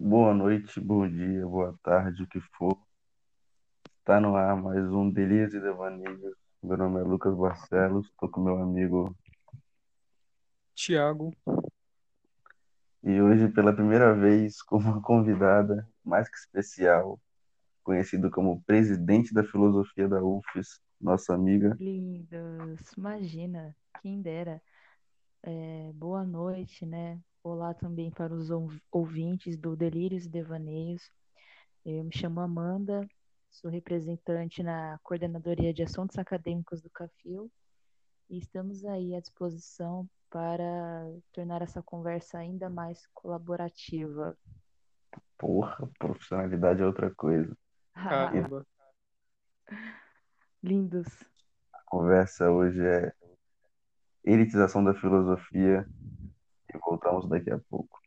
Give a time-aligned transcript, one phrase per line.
[0.00, 2.78] Boa noite, bom dia, boa tarde, o que for.
[4.04, 6.36] Tá no ar mais um Delírios e Devaneios.
[6.62, 9.12] Meu nome é Lucas Barcelos, estou com meu amigo
[10.72, 11.34] Tiago,
[13.02, 17.20] e hoje, pela primeira vez, com uma convidada mais que especial,
[17.82, 21.76] conhecido como presidente da filosofia da UFES, nossa amiga.
[21.80, 24.62] Lindos, imagina, quem dera.
[25.42, 27.20] É, boa noite, né?
[27.42, 31.10] Olá também para os ou- ouvintes do Delírios e Devaneios.
[31.84, 33.08] Eu me chamo Amanda,
[33.48, 37.50] sou representante na Coordenadoria de Assuntos Acadêmicos do CAFIL
[38.28, 44.36] e estamos aí à disposição para tornar essa conversa ainda mais colaborativa.
[45.38, 47.56] Porra, profissionalidade é outra coisa.
[47.94, 48.66] caramba.
[50.62, 51.06] Lindos.
[51.72, 53.12] A conversa hoje é
[54.24, 55.88] elitização da filosofia
[56.74, 57.98] e voltamos daqui a pouco.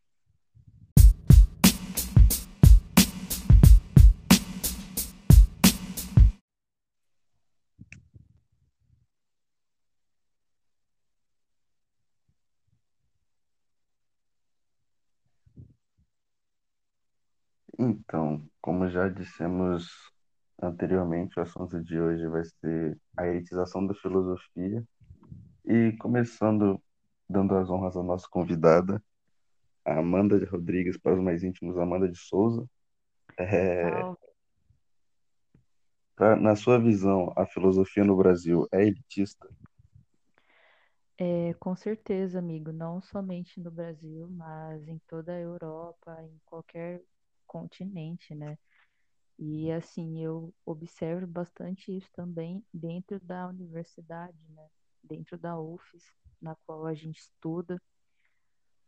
[17.80, 19.90] Então, como já dissemos
[20.62, 24.84] anteriormente, o assunto de hoje vai ser a elitização da filosofia.
[25.66, 26.82] E começando,
[27.32, 29.04] dando as honras à nossa convidada,
[29.86, 32.68] a Amanda de Rodrigues, para os mais íntimos, Amanda de Souza.
[33.40, 34.06] É,
[36.16, 39.50] pra- na sua visão, a filosofia no Brasil é elitista?
[41.18, 47.02] É, com certeza, amigo, não somente no Brasil, mas em toda a Europa, em qualquer
[47.48, 48.58] continente, né?
[49.40, 54.68] E assim, eu observo bastante isso também dentro da universidade, né?
[55.04, 56.04] Dentro da UFES,
[56.42, 57.82] na qual a gente estuda,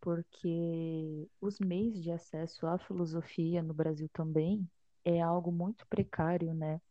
[0.01, 4.69] porque os meios de acesso à filosofia no Brasil também
[5.05, 6.81] é algo muito precário, né?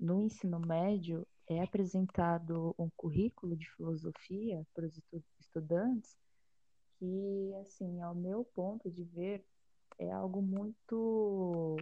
[0.00, 6.16] No ensino médio é apresentado um currículo de filosofia para os estu- estudantes
[6.98, 9.46] que, assim, ao meu ponto de ver,
[9.98, 11.76] é algo muito,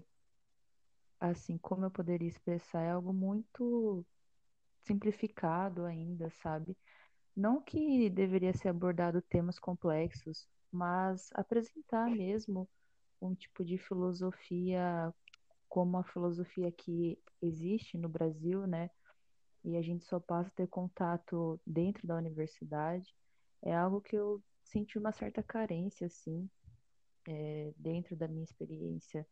[1.21, 4.05] assim, como eu poderia expressar, é algo muito
[4.81, 6.77] simplificado ainda, sabe?
[7.37, 12.69] Não que deveria ser abordado temas complexos, mas apresentar mesmo
[13.21, 15.15] um tipo de filosofia
[15.69, 18.91] como a filosofia que existe no Brasil, né?
[19.65, 23.15] E a gente só passa a ter contato dentro da universidade,
[23.63, 26.51] é algo que eu senti uma certa carência, assim,
[27.27, 29.27] é, dentro da minha experiência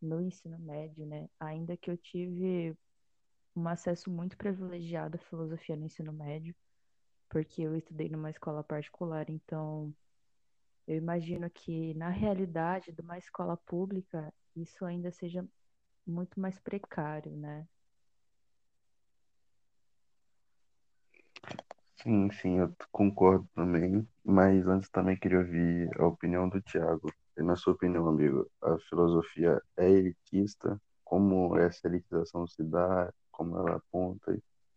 [0.00, 1.28] no ensino médio, né?
[1.38, 2.76] Ainda que eu tive
[3.54, 6.54] um acesso muito privilegiado à filosofia no ensino médio,
[7.28, 9.94] porque eu estudei numa escola particular, então
[10.86, 15.46] eu imagino que na realidade de uma escola pública isso ainda seja
[16.06, 17.66] muito mais precário, né?
[22.02, 27.12] Sim, sim, eu concordo também, mas antes também queria ouvir a opinião do Tiago.
[27.36, 30.80] E na sua opinião, amigo, a filosofia é elitista?
[31.04, 33.12] Como essa elitização se dá?
[33.32, 34.32] Como ela aponta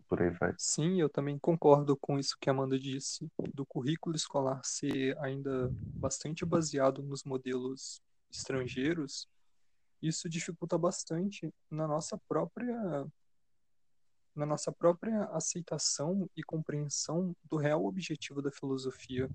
[0.09, 0.53] por aí vai?
[0.57, 5.71] Sim, eu também concordo com isso que a Amanda disse, do currículo escolar ser ainda
[5.95, 9.27] bastante baseado nos modelos estrangeiros.
[10.01, 13.05] Isso dificulta bastante na nossa própria
[14.35, 19.29] na nossa própria aceitação e compreensão do real objetivo da filosofia,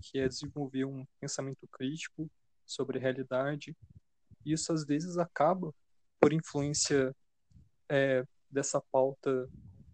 [0.00, 2.28] que é desenvolver um pensamento crítico
[2.66, 3.76] sobre a realidade.
[4.44, 5.72] Isso às vezes acaba
[6.18, 7.14] por influência
[7.88, 9.48] é, dessa pauta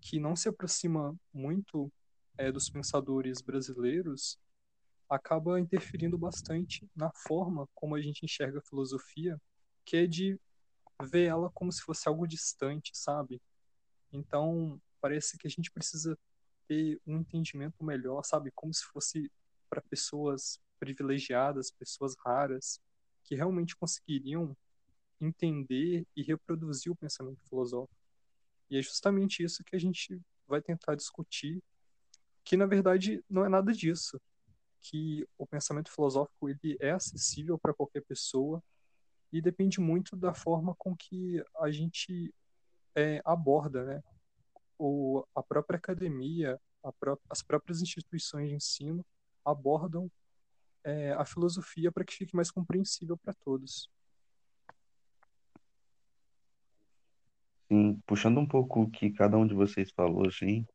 [0.04, 1.90] que não se aproxima muito
[2.36, 4.38] é, dos pensadores brasileiros,
[5.08, 9.40] acaba interferindo bastante na forma como a gente enxerga a filosofia,
[9.82, 10.38] que é de
[11.02, 13.40] ver ela como se fosse algo distante, sabe?
[14.12, 16.18] Então, parece que a gente precisa
[16.68, 18.50] ter um entendimento melhor, sabe?
[18.54, 19.32] Como se fosse
[19.70, 22.78] para pessoas privilegiadas, pessoas raras,
[23.24, 24.54] que realmente conseguiriam
[25.18, 28.03] entender e reproduzir o pensamento filosófico.
[28.70, 31.62] E é justamente isso que a gente vai tentar discutir,
[32.44, 34.20] que na verdade não é nada disso,
[34.80, 38.62] que o pensamento filosófico ele é acessível para qualquer pessoa
[39.32, 42.32] e depende muito da forma com que a gente
[42.94, 44.02] é, aborda, né?
[44.78, 49.04] O, a própria academia, a pró as próprias instituições de ensino
[49.44, 50.10] abordam
[50.84, 53.90] é, a filosofia para que fique mais compreensível para todos.
[57.68, 60.66] Sim, puxando um pouco o que cada um de vocês falou, assim,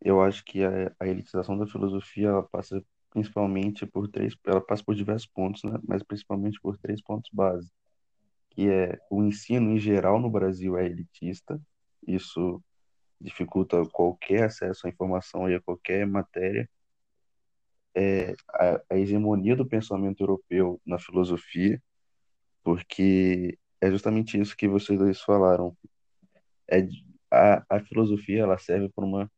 [0.00, 4.84] eu acho que a, a elitização da filosofia ela passa principalmente por três, ela passa
[4.84, 5.78] por diversos pontos, né?
[5.86, 7.70] Mas principalmente por três pontos base,
[8.50, 11.60] que é o ensino em geral no Brasil é elitista,
[12.06, 12.62] isso
[13.20, 16.68] dificulta qualquer acesso à informação e a qualquer matéria.
[17.94, 21.82] É a, a hegemonia do pensamento europeu na filosofia,
[22.62, 25.76] porque é justamente isso que vocês dois falaram.
[26.70, 26.86] É,
[27.30, 29.30] a, a filosofia ela serve para uma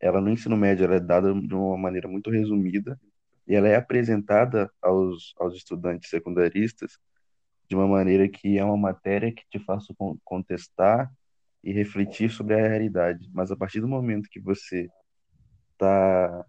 [0.00, 2.98] ela no ensino médio ela é dada de uma maneira muito resumida
[3.46, 6.98] e ela é apresentada aos, aos estudantes secundaristas
[7.68, 9.94] de uma maneira que é uma matéria que te faça
[10.24, 11.10] contestar
[11.62, 13.28] e refletir sobre a realidade.
[13.32, 14.88] Mas a partir do momento que você
[15.72, 16.44] está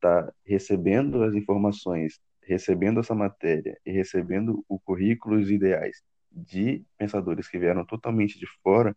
[0.00, 6.84] tá recebendo as informações, recebendo essa matéria e recebendo o currículo e os ideais de
[6.98, 8.96] pensadores que vieram totalmente de fora,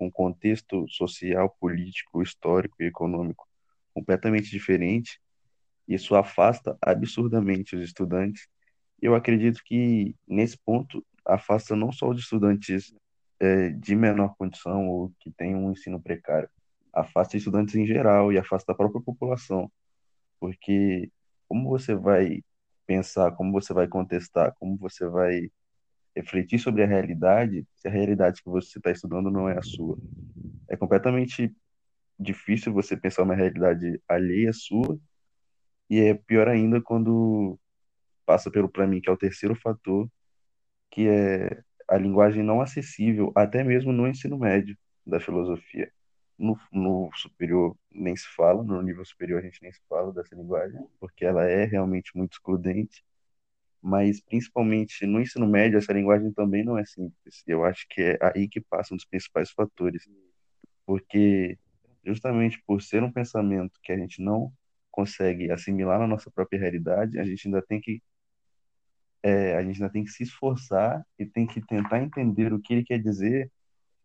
[0.00, 3.48] um contexto social, político, histórico e econômico
[3.92, 5.20] completamente diferente,
[5.86, 8.48] isso afasta absurdamente os estudantes.
[9.00, 12.94] Eu acredito que, nesse ponto, afasta não só os estudantes
[13.40, 16.48] é, de menor condição ou que têm um ensino precário,
[16.92, 19.70] afasta estudantes em geral e afasta a própria população,
[20.38, 21.10] porque
[21.48, 22.42] como você vai
[22.86, 25.50] pensar, como você vai contestar, como você vai
[26.14, 29.96] refletir sobre a realidade, se a realidade que você está estudando não é a sua.
[30.68, 31.54] É completamente
[32.18, 34.98] difícil você pensar uma realidade alheia à sua,
[35.88, 37.58] e é pior ainda quando
[38.24, 40.08] passa pelo para mim, que é o terceiro fator,
[40.90, 45.90] que é a linguagem não acessível, até mesmo no ensino médio da filosofia.
[46.38, 50.34] No, no superior nem se fala, no nível superior a gente nem se fala dessa
[50.34, 53.04] linguagem, porque ela é realmente muito excludente
[53.82, 57.42] mas principalmente no ensino médio essa linguagem também não é simples.
[57.46, 60.06] Eu acho que é aí que passam os principais fatores,
[60.84, 61.58] porque
[62.04, 64.52] justamente por ser um pensamento que a gente não
[64.90, 68.02] consegue assimilar na nossa própria realidade, a gente ainda tem que
[69.22, 72.72] é, a gente ainda tem que se esforçar e tem que tentar entender o que
[72.72, 73.50] ele quer dizer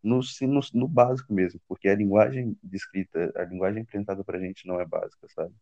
[0.02, 4.66] no, no, no básico mesmo, porque a linguagem descrita, a linguagem apresentada para a gente
[4.66, 5.54] não é básica, sabe?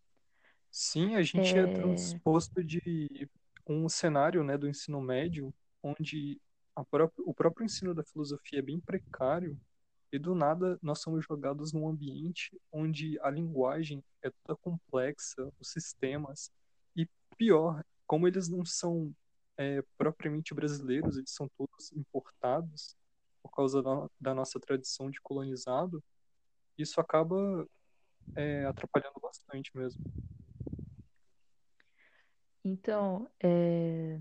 [0.70, 3.28] Sim, a gente é, é transposto de
[3.66, 5.52] um cenário né, do ensino médio
[5.82, 6.40] onde
[7.18, 9.58] o próprio ensino da filosofia é bem precário
[10.12, 15.70] e do nada nós somos jogados num ambiente onde a linguagem é toda complexa, os
[15.70, 16.50] sistemas
[16.96, 19.14] e pior, como eles não são
[19.56, 22.96] é, propriamente brasileiros, eles são todos importados
[23.42, 26.02] por causa da, da nossa tradição de colonizado,
[26.78, 27.66] isso acaba
[28.34, 30.02] é, atrapalhando bastante mesmo.
[32.64, 34.18] Então, é,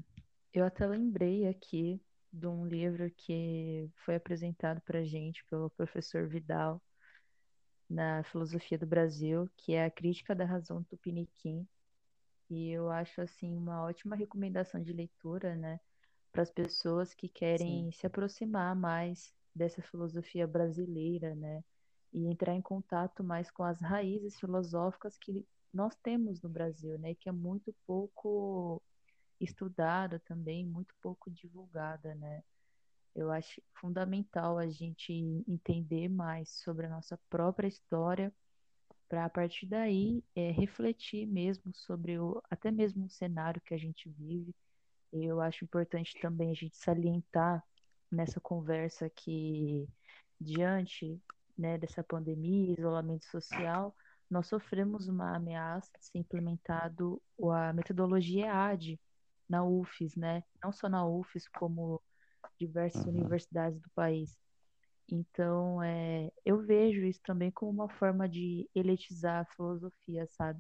[0.54, 2.02] eu até lembrei aqui
[2.32, 6.82] de um livro que foi apresentado para gente pelo professor Vidal
[7.90, 11.66] na Filosofia do Brasil, que é a Crítica da Razão Tupiniquim.
[12.50, 15.80] E eu acho assim uma ótima recomendação de leitura, né,
[16.32, 17.92] para as pessoas que querem Sim.
[17.94, 21.64] se aproximar mais dessa filosofia brasileira, né,
[22.12, 27.16] e entrar em contato mais com as raízes filosóficas que nós temos no Brasil, né,
[27.16, 28.82] que é muito pouco
[29.40, 32.44] estudada também, muito pouco divulgada, né?
[33.16, 35.14] Eu acho fundamental a gente
[35.48, 38.34] entender mais sobre a nossa própria história,
[39.08, 43.78] para a partir daí é, refletir mesmo sobre o, até mesmo o cenário que a
[43.78, 44.56] gente vive.
[45.12, 47.64] Eu acho importante também a gente salientar
[48.12, 49.88] nessa conversa que
[50.42, 51.22] diante
[51.56, 53.96] né, dessa pandemia, isolamento social,
[54.34, 57.22] nós sofremos uma ameaça de ser implementado
[57.52, 59.00] a metodologia EAD
[59.48, 60.44] na UFES, né?
[60.62, 62.02] Não só na UFES, como
[62.60, 63.12] diversas uhum.
[63.12, 64.36] universidades do país.
[65.08, 70.60] Então, é, eu vejo isso também como uma forma de elitizar a filosofia, sabe?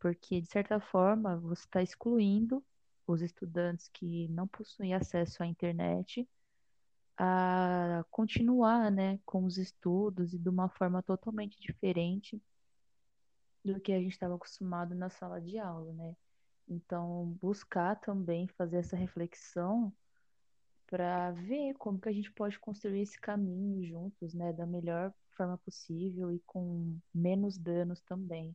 [0.00, 2.64] Porque, de certa forma, você está excluindo
[3.06, 6.26] os estudantes que não possuem acesso à internet
[7.18, 12.40] a continuar, né, com os estudos e de uma forma totalmente diferente
[13.64, 16.16] do que a gente estava acostumado na sala de aula, né?
[16.68, 19.92] Então, buscar também fazer essa reflexão
[20.86, 25.56] para ver como que a gente pode construir esse caminho juntos, né, da melhor forma
[25.58, 28.54] possível e com menos danos também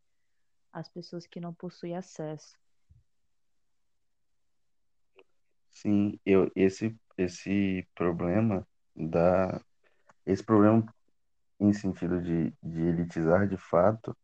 [0.71, 2.55] às pessoas que não possuem acesso.
[5.71, 9.61] Sim, eu esse esse problema da
[10.25, 10.85] esse problema
[11.59, 14.15] em sentido de, de elitizar de fato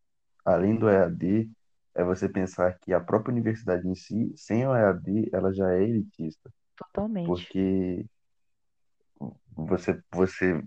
[0.44, 1.50] além do EAD,
[1.94, 5.82] é você pensar que a própria universidade em si, sem o EAD, ela já é
[5.84, 6.50] elitista.
[6.76, 7.26] Totalmente.
[7.26, 8.06] Porque
[9.56, 10.62] você, você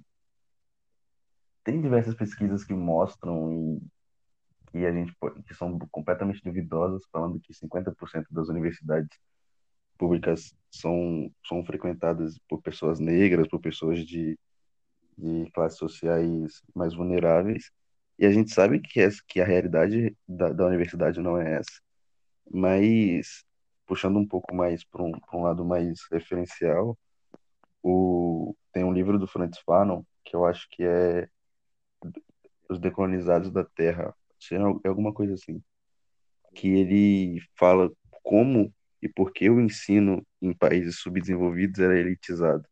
[1.63, 3.81] tem diversas pesquisas que mostram e
[4.71, 9.09] que a gente pode- que são completamente duvidosas, falando que 50% das universidades
[9.97, 14.37] públicas são são frequentadas por pessoas negras, por pessoas de,
[15.17, 17.71] de classes sociais mais vulneráveis.
[18.19, 21.81] E a gente sabe que, essa, que a realidade da, da universidade não é essa.
[22.49, 23.43] Mas,
[23.85, 26.97] puxando um pouco mais para um, um lado mais referencial,
[27.83, 31.27] o, tem um livro do Francis Fanon, que eu acho que é
[32.69, 34.15] Os Decolonizados da Terra,
[34.51, 35.61] é é alguma coisa assim,
[36.55, 37.91] que ele fala
[38.23, 42.67] como e por que o ensino em países subdesenvolvidos era elitizado,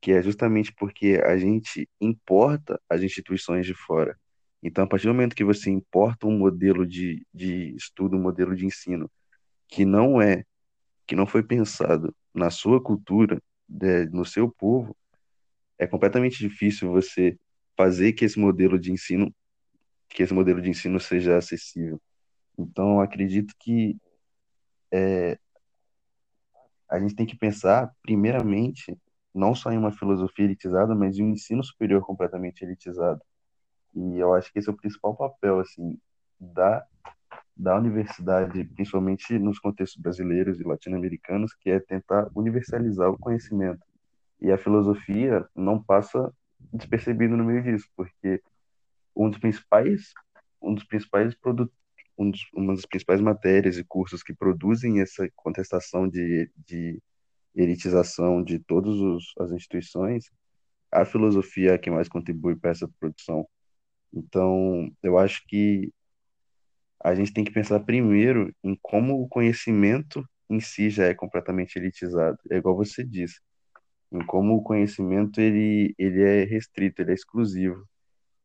[0.00, 4.18] que é justamente porque a gente importa as instituições de fora.
[4.66, 8.52] Então, a partir do momento que você importa um modelo de, de estudo, um modelo
[8.56, 9.08] de ensino
[9.68, 10.44] que não é,
[11.06, 14.96] que não foi pensado na sua cultura, né, no seu povo,
[15.78, 17.38] é completamente difícil você
[17.76, 19.32] fazer que esse modelo de ensino,
[20.08, 22.00] que esse modelo de ensino seja acessível.
[22.58, 23.96] Então, acredito que
[26.88, 28.98] a gente tem que pensar, primeiramente,
[29.32, 33.22] não só em uma filosofia elitizada, mas em um ensino superior completamente elitizado.
[33.96, 35.98] E eu acho que esse é o principal papel, assim,
[36.38, 36.84] da,
[37.56, 43.80] da universidade, principalmente nos contextos brasileiros e latino-americanos, que é tentar universalizar o conhecimento.
[44.38, 46.30] E a filosofia não passa
[46.72, 48.42] despercebido no meio disso, porque
[49.16, 50.12] um dos principais,
[50.60, 51.74] um dos principais produtos,
[52.18, 57.00] um dos, uma das principais matérias e cursos que produzem essa contestação de, de
[57.54, 58.94] elitização de todas
[59.40, 60.30] as instituições,
[60.92, 63.46] a filosofia é quem mais contribui para essa produção.
[64.12, 65.92] Então, eu acho que
[67.02, 71.76] a gente tem que pensar primeiro em como o conhecimento em si já é completamente
[71.76, 72.38] elitizado.
[72.50, 73.40] É igual você disse,
[74.12, 77.86] em como o conhecimento ele, ele é restrito, ele é exclusivo.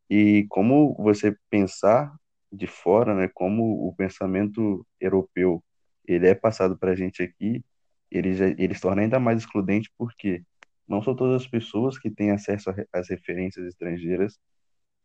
[0.09, 2.13] E como você pensar
[2.51, 5.63] de fora, né, como o pensamento europeu,
[6.05, 7.63] ele é passado para a gente aqui,
[8.11, 10.43] ele já, ele se torna ainda mais excludente porque
[10.87, 14.37] não são todas as pessoas que têm acesso às referências estrangeiras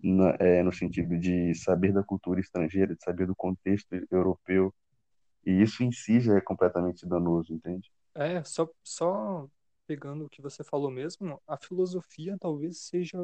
[0.03, 4.75] na, é, no sentido de saber da cultura estrangeira, de saber do contexto europeu,
[5.45, 7.91] e isso em si já é completamente danoso, entende?
[8.15, 9.49] É, só, só
[9.87, 13.19] pegando o que você falou mesmo, a filosofia talvez seja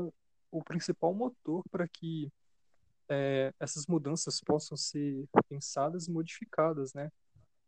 [0.50, 2.30] o principal motor para que
[3.08, 7.10] é, essas mudanças possam ser pensadas e modificadas, né?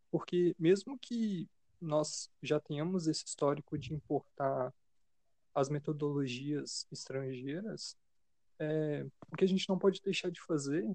[0.09, 1.47] Porque mesmo que
[1.81, 4.73] nós já tenhamos esse histórico de importar
[5.53, 7.97] as metodologias estrangeiras,
[8.59, 10.85] é, o que a gente não pode deixar de fazer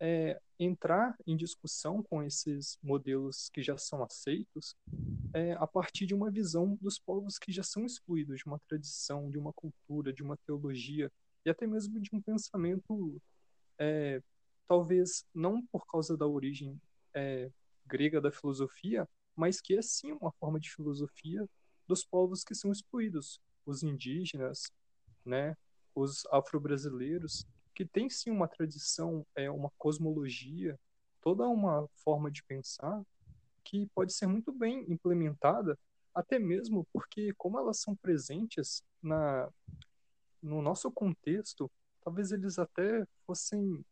[0.00, 4.76] é entrar em discussão com esses modelos que já são aceitos
[5.32, 9.30] é, a partir de uma visão dos povos que já são excluídos de uma tradição,
[9.30, 11.10] de uma cultura, de uma teologia
[11.44, 13.20] e até mesmo de um pensamento,
[13.78, 14.22] é,
[14.66, 16.80] talvez não por causa da origem
[17.12, 17.50] é,
[17.86, 21.48] grega da filosofia, mas que é sim uma forma de filosofia
[21.86, 24.70] dos povos que são excluídos, os indígenas,
[25.24, 25.56] né,
[25.94, 30.78] os afro-brasileiros, que têm sim uma tradição, é, uma cosmologia,
[31.20, 33.02] toda uma forma de pensar
[33.64, 35.78] que pode ser muito bem implementada,
[36.14, 39.48] até mesmo porque, como elas são presentes na,
[40.42, 41.70] no nosso contexto,
[42.02, 43.84] talvez eles até fossem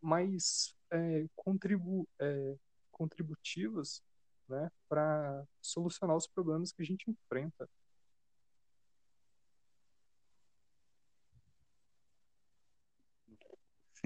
[0.00, 2.56] mais é, contribu, é,
[2.90, 4.02] contributivos
[4.48, 7.68] né, para solucionar os problemas que a gente enfrenta.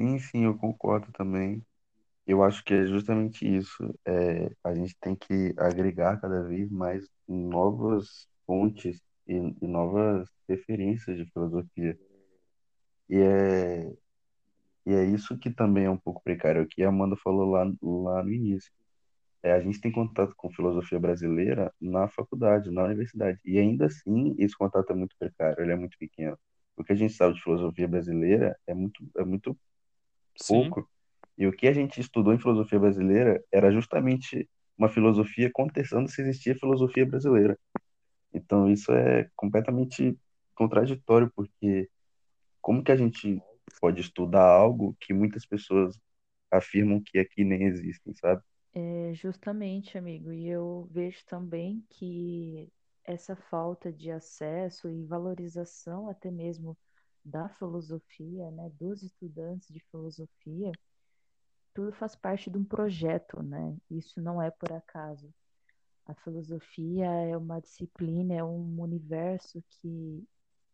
[0.04, 1.64] Sim, sim, eu concordo também.
[2.26, 3.82] Eu acho que é justamente isso.
[4.06, 11.16] É, a gente tem que agregar cada vez mais novas fontes e, e novas referências
[11.18, 11.98] de filosofia.
[13.08, 13.92] E é,
[14.86, 17.64] e é isso que também é um pouco precário, o que a Amanda falou lá,
[17.82, 18.70] lá no início.
[19.42, 23.40] É, a gente tem contato com filosofia brasileira na faculdade, na universidade.
[23.44, 26.38] E ainda assim, esse contato é muito precário, ele é muito pequeno.
[26.76, 29.58] O que a gente sabe de filosofia brasileira é muito, é muito
[30.36, 30.88] Sim, pouco.
[31.38, 34.48] E o que a gente estudou em filosofia brasileira era justamente
[34.78, 37.58] uma filosofia contestando se existia filosofia brasileira.
[38.32, 40.18] Então isso é completamente
[40.54, 41.90] contraditório, porque
[42.60, 43.42] como que a gente
[43.80, 45.98] pode estudar algo que muitas pessoas
[46.52, 48.42] afirmam que aqui nem existem, sabe?
[48.72, 52.72] É, justamente, amigo, e eu vejo também que
[53.04, 56.76] essa falta de acesso e valorização até mesmo
[57.24, 60.72] da filosofia, né, dos estudantes de filosofia,
[61.72, 63.76] tudo faz parte de um projeto, né?
[63.90, 65.32] Isso não é por acaso.
[66.06, 70.24] A filosofia é uma disciplina, é um universo que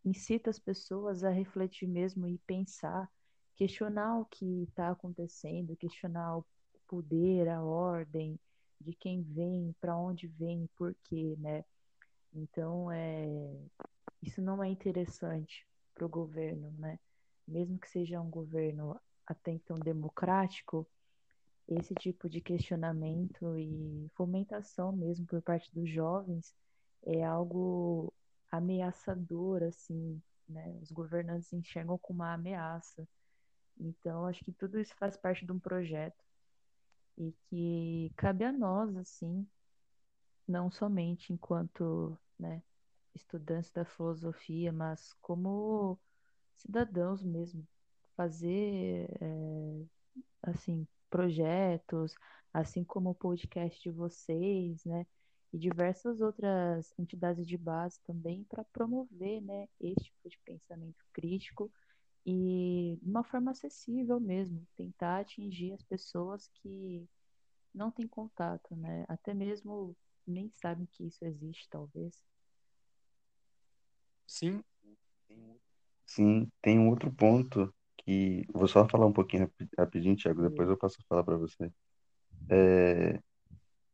[0.04, 3.08] incita as pessoas a refletir mesmo e pensar
[3.56, 6.46] questionar o que está acontecendo, questionar o
[6.88, 8.40] poder, a ordem,
[8.80, 11.62] de quem vem, para onde vem, por quê, né?
[12.32, 13.28] Então, é,
[14.22, 15.69] isso não é interessante
[16.00, 16.98] para o governo, né?
[17.46, 20.86] Mesmo que seja um governo até então democrático,
[21.68, 26.54] esse tipo de questionamento e fomentação mesmo por parte dos jovens
[27.02, 28.12] é algo
[28.50, 30.78] ameaçador, assim, né?
[30.80, 33.06] Os governantes enxergam como uma ameaça.
[33.78, 36.24] Então, acho que tudo isso faz parte de um projeto
[37.18, 39.46] e que cabe a nós, assim,
[40.48, 42.62] não somente enquanto né,
[43.14, 45.98] estudantes da filosofia, mas como
[46.56, 47.66] cidadãos mesmo,
[48.16, 49.84] fazer é,
[50.42, 52.14] assim projetos,
[52.52, 55.06] assim como o podcast de vocês, né,
[55.52, 61.70] e diversas outras entidades de base também para promover, né, esse tipo de pensamento crítico
[62.24, 67.08] e de uma forma acessível mesmo, tentar atingir as pessoas que
[67.74, 72.22] não têm contato, né, até mesmo nem sabem que isso existe, talvez.
[74.30, 74.62] Sim.
[76.06, 80.76] Sim, tem um outro ponto que vou só falar um pouquinho rapidinho, Thiago, depois eu
[80.76, 81.70] passo a falar para você.
[82.50, 83.20] É,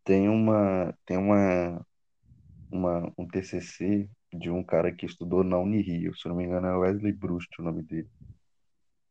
[0.04, 1.86] tem uma tem uma,
[2.70, 6.76] uma um TCC de um cara que estudou na Unirio, se não me engano é
[6.78, 8.10] Wesley Brust o nome dele.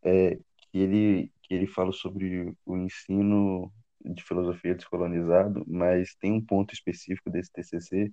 [0.04, 0.36] É,
[0.72, 3.72] que ele que ele fala sobre o ensino
[4.04, 8.12] de filosofia descolonizado, mas tem um ponto específico desse TCC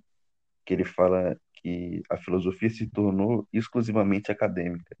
[0.65, 4.95] que ele fala que a filosofia se tornou exclusivamente acadêmica.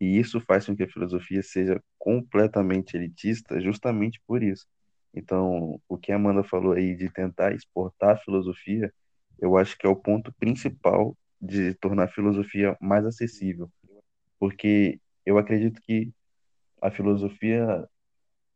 [0.00, 4.66] E isso faz com que a filosofia seja completamente elitista justamente por isso.
[5.14, 8.92] Então, o que a Amanda falou aí de tentar exportar a filosofia,
[9.38, 13.70] eu acho que é o ponto principal de tornar a filosofia mais acessível.
[14.38, 16.12] Porque eu acredito que
[16.80, 17.86] a filosofia,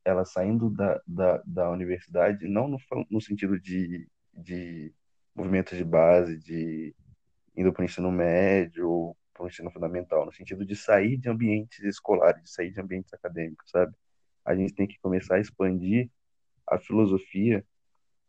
[0.05, 2.79] ela saindo da, da, da universidade, não no,
[3.11, 4.93] no sentido de, de
[5.35, 6.95] movimentos de base, de
[7.57, 11.29] indo para o ensino médio ou para o ensino fundamental, no sentido de sair de
[11.29, 13.95] ambientes escolares, de sair de ambientes acadêmicos, sabe?
[14.45, 16.11] A gente tem que começar a expandir
[16.67, 17.65] a filosofia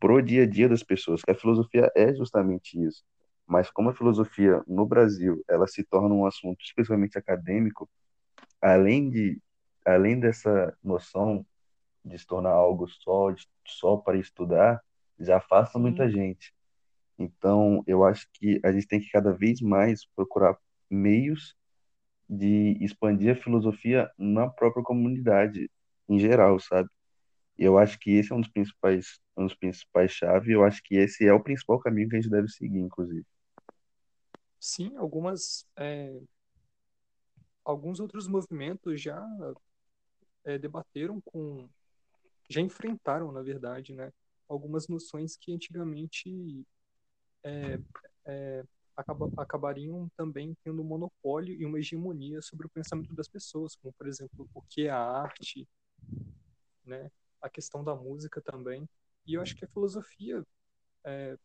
[0.00, 3.04] pro dia a dia das pessoas, que a filosofia é justamente isso.
[3.46, 7.88] Mas como a filosofia no Brasil, ela se torna um assunto especialmente acadêmico,
[8.60, 9.40] além de
[9.84, 11.46] além dessa noção
[12.04, 13.32] de se tornar algo só
[13.64, 14.82] só para estudar,
[15.18, 16.55] já afasta muita gente.
[17.18, 20.56] Então, eu acho que a gente tem que cada vez mais procurar
[20.90, 21.56] meios
[22.28, 25.70] de expandir a filosofia na própria comunidade
[26.08, 26.88] em geral, sabe?
[27.58, 30.96] Eu acho que esse é um dos principais, um dos principais chaves, eu acho que
[30.96, 33.24] esse é o principal caminho que a gente deve seguir, inclusive.
[34.60, 36.20] Sim, algumas é,
[37.64, 39.24] alguns outros movimentos já
[40.44, 41.68] é, debateram com
[42.48, 44.12] já enfrentaram, na verdade, né,
[44.48, 46.64] algumas noções que antigamente
[47.46, 47.78] é,
[48.24, 48.64] é,
[48.96, 53.92] acaba, acabariam também tendo um monopólio e uma hegemonia sobre o pensamento das pessoas, como,
[53.92, 55.68] por exemplo, o que é a arte,
[56.84, 57.10] né?
[57.40, 58.88] a questão da música também.
[59.24, 60.44] E eu acho que a filosofia,
[61.04, 61.38] é,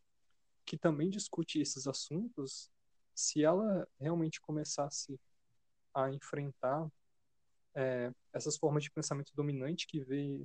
[0.66, 2.72] que também discute esses assuntos,
[3.14, 5.20] se ela realmente começasse
[5.94, 6.90] a enfrentar
[7.76, 10.42] é, essas formas de pensamento dominante que vê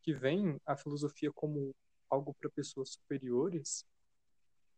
[0.00, 1.74] que vem a filosofia como
[2.08, 3.84] algo para pessoas superiores,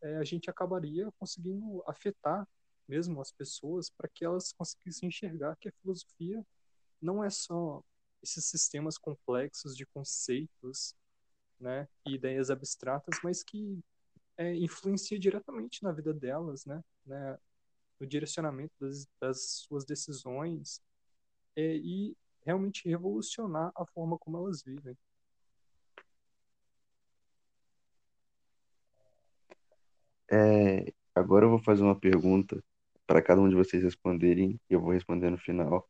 [0.03, 2.47] é, a gente acabaria conseguindo afetar
[2.89, 6.45] mesmo as pessoas para que elas conseguissem enxergar que a filosofia
[7.01, 7.83] não é só
[8.23, 10.95] esses sistemas complexos de conceitos
[11.59, 13.79] né, e ideias abstratas, mas que
[14.37, 17.39] é, influencia diretamente na vida delas, né, né
[17.99, 20.83] no direcionamento das, das suas decisões
[21.55, 24.97] é, e realmente revolucionar a forma como elas vivem.
[30.31, 32.62] É, agora eu vou fazer uma pergunta
[33.07, 35.88] para cada um de vocês responderem e eu vou responder no final,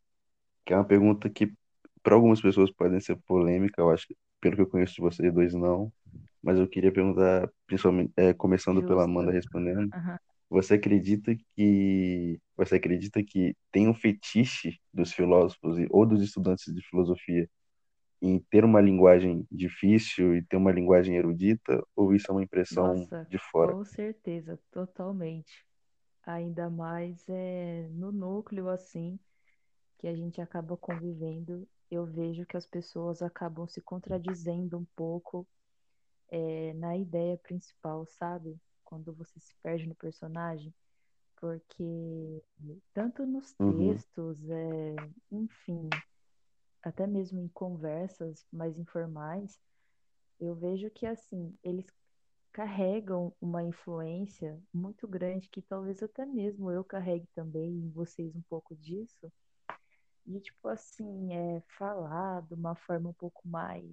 [0.65, 1.53] que é uma pergunta que
[2.01, 5.31] para algumas pessoas pode ser polêmica, eu acho que pelo que eu conheço de vocês
[5.31, 5.93] dois não,
[6.41, 8.87] mas eu queria perguntar, principalmente é, começando Justo.
[8.87, 10.17] pela Amanda respondendo, uhum.
[10.49, 16.81] você acredita que você acredita que tem um fetiche dos filósofos ou dos estudantes de
[16.89, 17.47] filosofia
[18.21, 22.95] em ter uma linguagem difícil e ter uma linguagem erudita, ou isso é uma impressão
[22.95, 23.73] Nossa, de fora?
[23.73, 25.65] Com certeza, totalmente.
[26.23, 29.19] Ainda mais é, no núcleo assim
[29.97, 35.47] que a gente acaba convivendo, eu vejo que as pessoas acabam se contradizendo um pouco
[36.29, 38.55] é, na ideia principal, sabe?
[38.83, 40.73] Quando você se perde no personagem,
[41.37, 42.43] porque
[42.93, 43.77] tanto nos uhum.
[43.77, 44.95] textos, é,
[45.31, 45.89] enfim,
[46.81, 49.59] até mesmo em conversas mais informais,
[50.39, 51.85] eu vejo que assim, eles
[52.51, 58.41] carregam uma influência muito grande que talvez até mesmo eu carregue também em vocês um
[58.41, 59.31] pouco disso.
[60.25, 63.85] E tipo assim, é falar de uma forma um pouco mais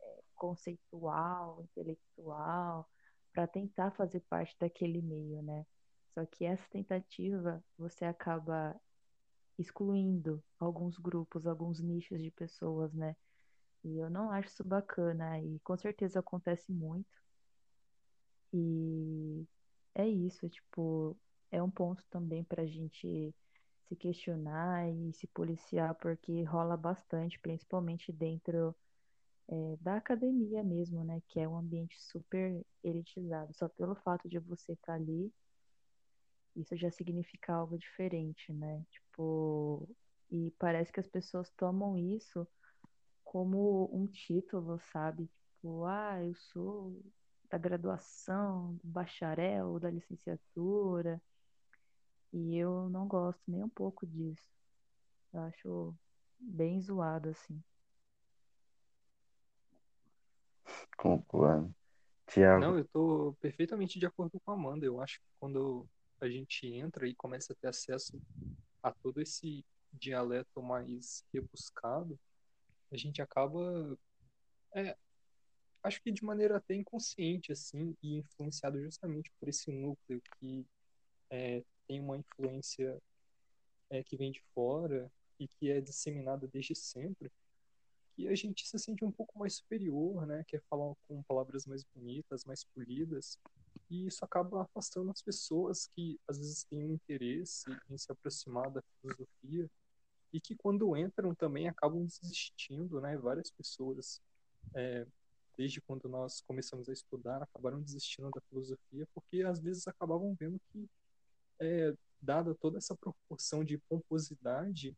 [0.00, 2.88] é, conceitual, intelectual,
[3.32, 5.66] para tentar fazer parte daquele meio, né?
[6.14, 8.80] Só que essa tentativa você acaba
[9.58, 13.16] excluindo alguns grupos, alguns nichos de pessoas, né?
[13.84, 17.22] E eu não acho isso bacana e com certeza acontece muito.
[18.52, 19.46] E
[19.94, 21.16] é isso, tipo,
[21.50, 23.34] é um ponto também para a gente
[23.88, 28.74] se questionar e se policiar, porque rola bastante, principalmente dentro
[29.48, 31.20] é, da academia mesmo, né?
[31.28, 33.52] Que é um ambiente super elitizado.
[33.54, 35.32] Só pelo fato de você estar tá ali,
[36.56, 38.84] isso já significa algo diferente, né?
[38.90, 39.88] Tipo,
[40.30, 42.46] e parece que as pessoas tomam isso
[43.22, 45.26] como um título, sabe?
[45.26, 47.00] Tipo, ah, eu sou
[47.50, 51.20] da graduação, do bacharel, da licenciatura.
[52.32, 54.42] E eu não gosto nem um pouco disso.
[55.32, 55.94] Eu acho
[56.38, 57.62] bem zoado, assim.
[60.96, 61.74] Concordo.
[62.26, 62.60] Tiago.
[62.60, 64.86] Não, eu tô perfeitamente de acordo com a Amanda.
[64.86, 65.86] Eu acho que quando
[66.20, 68.20] a gente entra e começa a ter acesso
[68.82, 72.18] a todo esse dialeto mais rebuscado,
[72.90, 73.96] a gente acaba,
[74.74, 74.96] é,
[75.82, 80.66] acho que de maneira até inconsciente, assim, e influenciado justamente por esse núcleo que
[81.30, 83.00] é, tem uma influência
[83.90, 87.30] é, que vem de fora e que é disseminada desde sempre,
[88.14, 90.44] que a gente se sente um pouco mais superior, né?
[90.46, 93.38] Quer falar com palavras mais bonitas, mais polidas,
[93.94, 98.68] e isso acaba afastando as pessoas que às vezes têm um interesse em se aproximar
[98.70, 99.70] da filosofia
[100.32, 103.16] e que quando entram também acabam desistindo, né?
[103.16, 104.20] Várias pessoas,
[104.74, 105.06] é,
[105.56, 110.60] desde quando nós começamos a estudar, acabaram desistindo da filosofia porque às vezes acabavam vendo
[110.72, 110.88] que,
[111.60, 114.96] é, dada toda essa proporção de pomposidade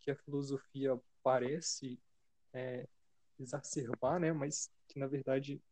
[0.00, 1.96] que a filosofia parece
[2.52, 2.88] é,
[3.38, 4.32] exacerbar, né?
[4.32, 5.62] Mas que na verdade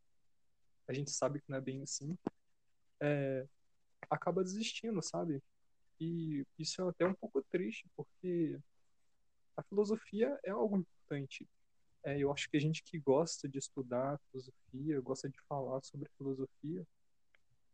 [0.87, 2.17] a gente sabe que não é bem assim.
[3.01, 3.47] É,
[4.09, 5.43] acaba desistindo, sabe?
[6.01, 8.59] E isso é até um pouco triste, porque
[9.57, 11.47] a filosofia é algo importante.
[12.03, 16.09] É, eu acho que a gente que gosta de estudar filosofia, gosta de falar sobre
[16.17, 16.87] filosofia,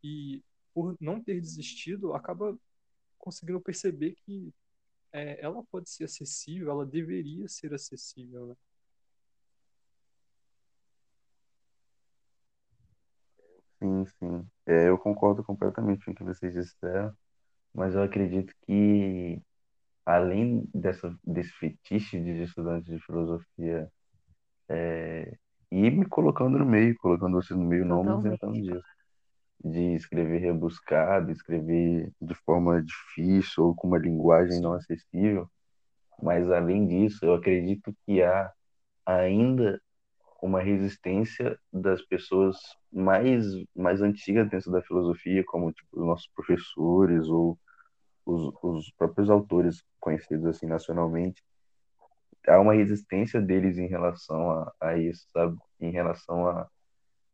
[0.02, 0.42] e
[0.74, 2.58] por não ter desistido, acaba
[3.18, 4.52] conseguindo perceber que
[5.12, 8.56] é, ela pode ser acessível, ela deveria ser acessível, né?
[13.78, 14.46] Sim, sim.
[14.66, 17.12] É, eu concordo completamente com o que vocês disseram,
[17.74, 19.40] mas eu acredito que,
[20.06, 23.90] além dessa, desse fetiche de estudantes de filosofia
[24.68, 25.36] é,
[25.70, 28.84] e me colocando no meio, colocando você no meio, não me isentando disso,
[29.64, 35.50] de escrever rebuscado, escrever de forma difícil ou com uma linguagem não acessível,
[36.22, 38.52] mas além disso, eu acredito que há
[39.06, 39.80] ainda
[40.46, 42.56] uma resistência das pessoas
[42.92, 47.58] mais mais antigas dentro da filosofia, como tipo, os nossos professores ou
[48.24, 51.42] os, os próprios autores conhecidos assim nacionalmente,
[52.46, 55.56] há uma resistência deles em relação a, a isso, sabe?
[55.80, 56.68] Em relação a,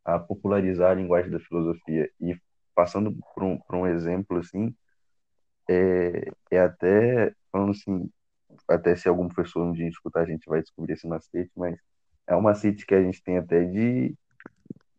[0.04, 2.10] a popularizar a linguagem da filosofia.
[2.20, 2.36] E
[2.74, 4.74] passando por um, por um exemplo, assim,
[5.68, 8.10] é, é até, falando assim,
[8.68, 11.78] até se algum professor um dia escutar, a gente vai descobrir esse macete, mas
[12.26, 14.16] é uma macete que a gente tem até de,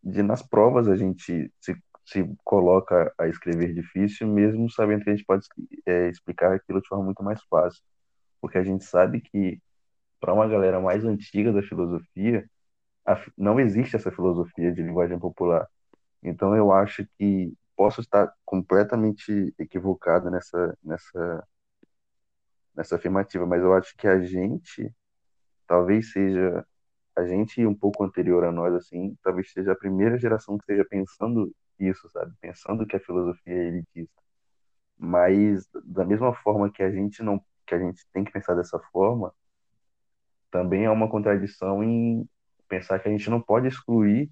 [0.02, 5.16] de nas provas a gente se, se coloca a escrever difícil, mesmo sabendo que a
[5.16, 5.46] gente pode
[5.86, 7.82] é, explicar aquilo de forma muito mais fácil.
[8.40, 9.60] Porque a gente sabe que
[10.20, 12.48] para uma galera mais antiga da filosofia,
[13.06, 15.68] a, não existe essa filosofia de linguagem popular.
[16.22, 21.48] Então eu acho que posso estar completamente equivocado nessa nessa
[22.74, 24.92] nessa afirmativa, mas eu acho que a gente
[25.66, 26.66] talvez seja
[27.16, 30.84] a gente um pouco anterior a nós assim, talvez seja a primeira geração que esteja
[30.84, 32.32] pensando isso, sabe?
[32.40, 34.22] Pensando que a filosofia é elitista.
[34.98, 38.78] Mas da mesma forma que a gente não que a gente tem que pensar dessa
[38.92, 39.32] forma,
[40.50, 42.28] também é uma contradição em
[42.68, 44.30] pensar que a gente não pode excluir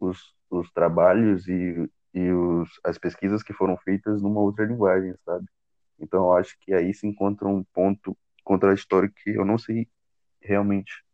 [0.00, 5.46] os, os trabalhos e, e os, as pesquisas que foram feitas numa outra linguagem, sabe?
[5.98, 9.88] Então, eu acho que aí se encontra um ponto contraditório que eu não sei
[10.40, 11.04] realmente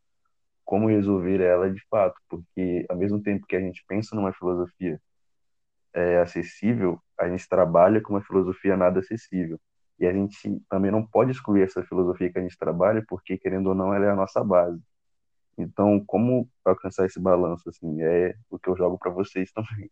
[0.64, 5.00] como resolver ela de fato, porque ao mesmo tempo que a gente pensa numa filosofia
[5.92, 9.60] é, acessível, a gente trabalha com uma filosofia nada acessível.
[9.98, 13.68] E a gente também não pode excluir essa filosofia que a gente trabalha, porque, querendo
[13.68, 14.82] ou não, ela é a nossa base.
[15.56, 19.88] Então, como alcançar esse balanço, assim, é o que eu jogo para vocês também.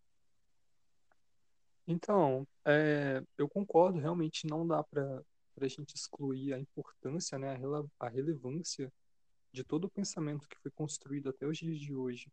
[1.87, 5.23] Então, é, eu concordo, realmente não dá para
[5.61, 8.93] a gente excluir a importância, né, a, rele a relevância
[9.53, 12.33] de todo o pensamento que foi construído até os dias de hoje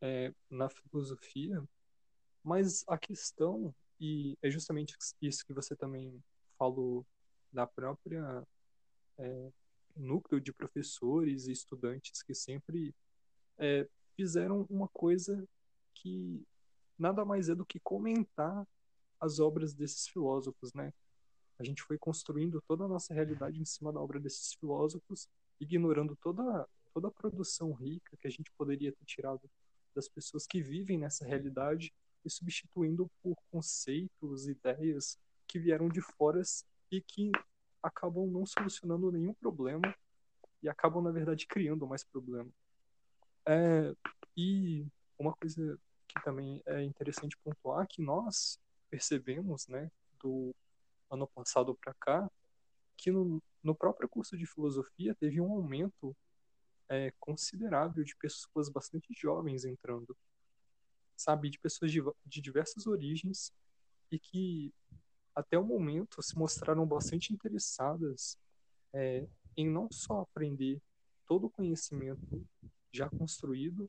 [0.00, 1.62] é, na filosofia,
[2.42, 6.22] mas a questão, e é justamente isso que você também
[6.58, 7.06] falou
[7.52, 8.46] da própria
[9.18, 9.52] é,
[9.94, 12.94] núcleo de professores e estudantes que sempre
[13.58, 15.46] é, fizeram uma coisa
[15.94, 16.42] que
[16.98, 18.66] nada mais é do que comentar
[19.20, 20.92] as obras desses filósofos, né?
[21.58, 25.28] A gente foi construindo toda a nossa realidade em cima da obra desses filósofos,
[25.60, 29.48] ignorando toda toda a produção rica que a gente poderia ter tirado
[29.94, 31.92] das pessoas que vivem nessa realidade
[32.24, 36.42] e substituindo por conceitos, ideias que vieram de fora
[36.90, 37.30] e que
[37.82, 39.94] acabam não solucionando nenhum problema
[40.62, 42.50] e acabam, na verdade, criando mais problema.
[43.46, 43.94] É,
[44.36, 44.86] e
[45.18, 48.58] uma coisa que também é interessante pontuar que nós
[48.90, 49.90] percebemos, né,
[50.20, 50.54] do
[51.10, 52.30] ano passado para cá,
[52.98, 56.14] que no, no próprio curso de filosofia teve um aumento
[56.88, 60.16] é, considerável de pessoas bastante jovens entrando,
[61.16, 63.52] sabe, de pessoas de, de diversas origens
[64.10, 64.74] e que
[65.34, 68.36] até o momento se mostraram bastante interessadas
[68.92, 70.82] é, em não só aprender
[71.26, 72.44] todo o conhecimento
[72.92, 73.88] já construído,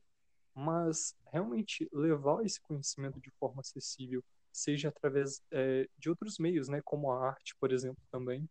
[0.54, 6.80] mas realmente levar esse conhecimento de forma acessível, seja através é, de outros meios, né,
[6.84, 8.48] como a arte, por exemplo, também.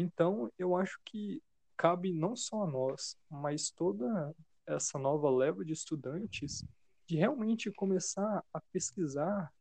[0.00, 1.42] Então, eu acho que
[1.76, 4.32] cabe não só a nós, mas toda
[4.64, 6.64] essa nova leva de estudantes
[7.04, 9.52] de realmente começar a pesquisar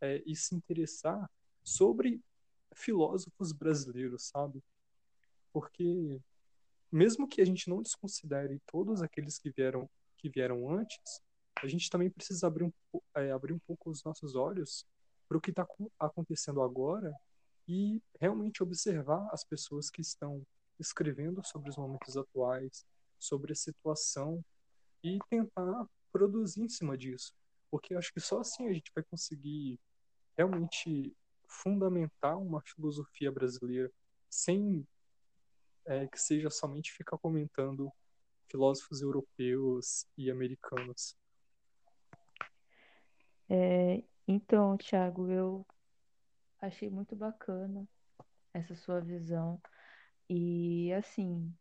[0.00, 1.30] é, e se interessar
[1.62, 2.20] sobre
[2.74, 4.60] filósofos brasileiros, sabe?
[5.52, 6.20] Porque
[6.90, 11.22] mesmo que a gente não desconsidere todos aqueles que vieram que vieram antes,
[11.62, 12.72] a gente também precisa abrir um,
[13.14, 14.84] é, abrir um pouco os nossos olhos
[15.28, 15.64] para o que está
[16.00, 17.14] acontecendo agora
[17.66, 20.44] e realmente observar as pessoas que estão
[20.78, 22.86] escrevendo sobre os momentos atuais,
[23.18, 24.44] sobre a situação
[25.02, 27.32] e tentar produzir em cima disso.
[27.70, 29.78] Porque acho que só assim a gente vai conseguir
[30.36, 31.14] realmente
[31.48, 33.90] fundamentar uma filosofia brasileira
[34.28, 34.86] sem
[35.86, 37.92] é, que seja somente ficar comentando
[38.50, 41.16] filósofos europeus e americanos.
[43.48, 45.66] É, então, Thiago, eu
[46.66, 47.86] achei muito bacana
[48.54, 49.60] essa sua visão
[50.28, 51.52] e assim,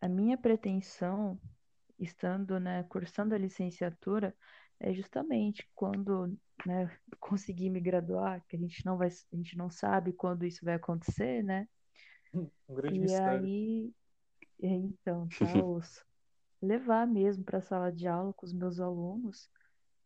[0.00, 1.40] a minha pretensão,
[1.98, 4.34] estando, né, cursando a licenciatura,
[4.78, 9.70] é justamente quando, né, conseguir me graduar, que a gente não vai, a gente não
[9.70, 11.66] sabe quando isso vai acontecer, né?
[12.68, 13.42] Um grande e mistério.
[13.42, 13.94] aí,
[14.62, 15.46] é, então, tá,
[16.62, 19.50] levar mesmo para a sala de aula com os meus alunos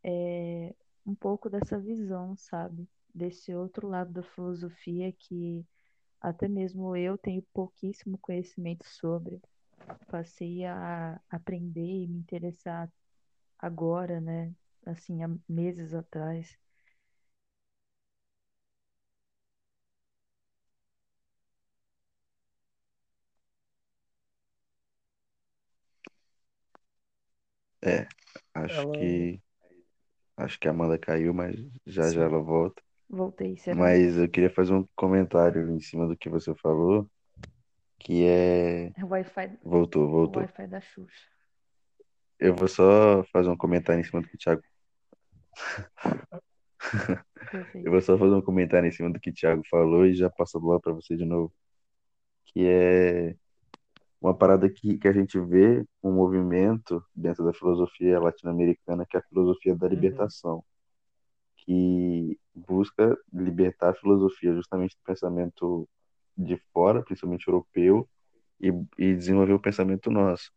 [0.05, 0.75] é,
[1.07, 2.89] um pouco dessa visão, sabe?
[3.15, 5.65] Desse outro lado da filosofia que
[6.21, 9.41] até mesmo eu tenho pouquíssimo conhecimento sobre.
[10.09, 12.91] Passei a aprender e me interessar
[13.59, 14.55] agora, né?
[14.87, 16.57] Assim, há meses atrás.
[27.83, 28.07] É,
[28.55, 29.41] acho Ela que
[30.45, 32.21] acho que a Amanda caiu, mas já já sim.
[32.21, 32.83] ela volta.
[33.09, 33.77] Voltei, será?
[33.77, 37.09] Mas eu queria fazer um comentário em cima do que você falou,
[37.99, 40.43] que é É o Wi-Fi, voltou, o voltou.
[40.43, 41.29] Wi-Fi da Xuxa.
[42.39, 44.63] Eu vou só fazer um comentário em cima do que o Thiago,
[47.85, 50.31] eu vou só fazer um comentário em cima do que o Thiago falou e já
[50.31, 51.53] passo a bola para você de novo,
[52.47, 53.37] que é
[54.21, 59.21] uma parada que, que a gente vê um movimento dentro da filosofia latino-americana, que é
[59.21, 59.93] a filosofia da Uhum.
[59.95, 60.65] libertação,
[61.59, 65.89] que busca libertar a filosofia justamente do pensamento
[66.37, 68.09] de fora, principalmente europeu,
[68.61, 70.53] e, e desenvolver o pensamento nosso.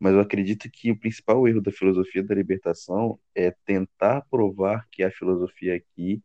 [0.00, 5.02] Mas eu acredito que o principal erro da filosofia da libertação é tentar provar que
[5.04, 6.22] a filosofia aqui,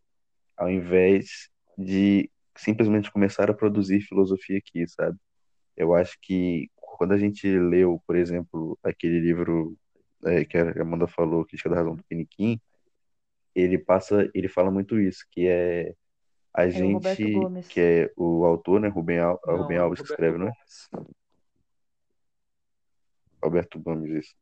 [0.58, 5.18] ao invés de simplesmente começar a produzir filosofia aqui, sabe?
[5.80, 9.78] Eu acho que quando a gente leu, por exemplo, aquele livro
[10.26, 12.60] é, que a Amanda falou, Crítica da Razão do Piniquim,
[13.56, 15.96] ele passa, ele fala muito isso, que é
[16.54, 17.02] a É gente,
[17.70, 20.38] que é o autor, né, Rubem, Al, é o Não, Rubem Alves que Roberto escreve,
[20.38, 20.54] não é?
[20.92, 21.16] Gomes.
[23.42, 24.36] Roberto Gomes, isso.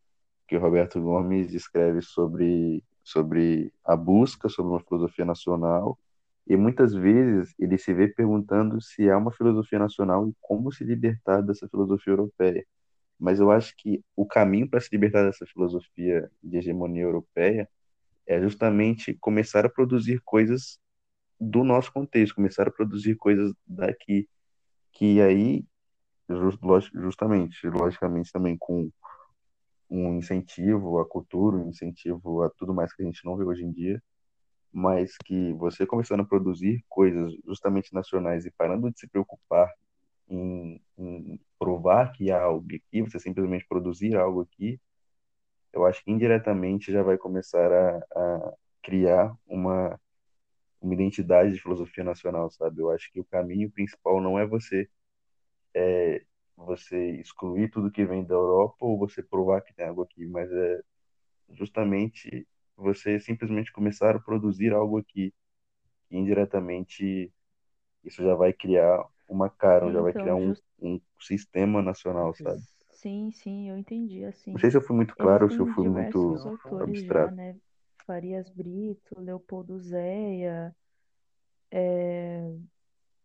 [0.48, 6.00] Que o Roberto Gomes escreve sobre, sobre a busca, sobre uma filosofia nacional
[6.50, 10.84] E muitas vezes ele se vê perguntando se há uma filosofia nacional e como se
[10.84, 12.66] libertar dessa filosofia europeia.
[13.20, 17.68] Mas eu acho que o caminho para se libertar dessa filosofia de hegemonia europeia
[18.26, 20.80] é justamente começar a produzir coisas
[21.40, 24.28] do nosso contexto, começar a produzir coisas daqui,
[24.94, 25.66] que aí,
[26.30, 28.90] justamente, logicamente também com
[29.90, 33.64] um incentivo à cultura, um incentivo a tudo mais que a gente não vê hoje
[33.64, 34.02] em dia,
[34.78, 39.74] mas que você começando a produzir coisas justamente nacionais e parando de se preocupar
[40.30, 44.80] em, em provar que há algo aqui, você simplesmente produzir algo aqui,
[45.74, 50.00] eu acho que indiretamente já vai começar a, a criar uma,
[50.80, 52.80] uma identidade de filosofia nacional, sabe?
[52.80, 54.88] Eu acho que o caminho principal não é você
[55.74, 56.24] é,
[56.56, 60.52] você excluir tudo que vem da Europa ou você provar que tem algo aqui, mas
[60.52, 60.82] é
[61.50, 65.34] justamente você simplesmente começar a produzir algo aqui,
[66.12, 67.32] e indiretamente
[68.04, 70.64] isso já vai criar uma cara, já vai Então, criar um, just...
[70.82, 72.64] um sistema nacional, sabe?
[72.92, 74.54] sim, sim, eu entendi, assim.
[74.54, 77.32] Não sei se eu fui muito claro ou se eu fui muito autores já, abstrato.
[77.32, 77.56] né?
[78.06, 80.76] Farias Brito, Leopoldo Zéia,
[81.72, 82.42] é,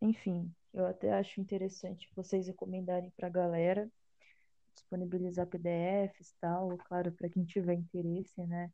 [0.03, 3.91] enfim, eu até acho interessante vocês recomendarem para a galera
[4.75, 8.71] disponibilizar PDFs e tal, claro, para quem tiver interesse, né?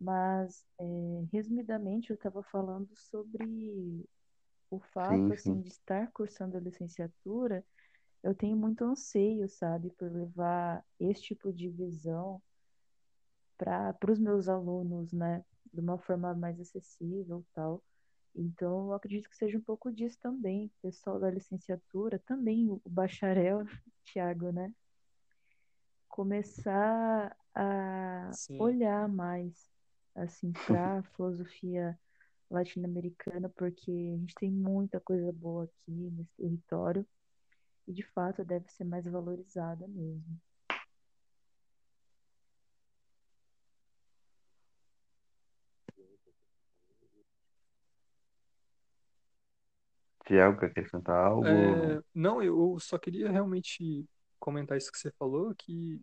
[0.00, 0.84] Mas, é,
[1.32, 4.08] resumidamente, eu estava falando sobre
[4.70, 7.64] o fato, Sim, assim, sim, de estar cursando a licenciatura,
[8.22, 12.42] eu tenho muito anseio, sabe, por levar esse tipo de visão
[13.56, 17.84] para os meus alunos, né, de uma forma mais acessível, tal.
[18.34, 22.80] Então, eu acredito que seja um pouco disso também, o pessoal da licenciatura, também o
[22.86, 23.64] bacharel,
[24.04, 24.72] Tiago, né,
[26.08, 28.58] começar a Sim.
[28.58, 29.70] olhar mais,
[30.22, 31.98] assim, para a filosofia
[32.50, 37.06] latino-americana, porque a gente tem muita coisa boa aqui nesse território
[37.86, 40.40] e, de fato, deve ser mais valorizada mesmo.
[50.26, 51.44] Tiago, quer acrescentar algo?
[51.46, 54.06] É, não, eu só queria realmente
[54.38, 56.00] comentar isso que você falou, que,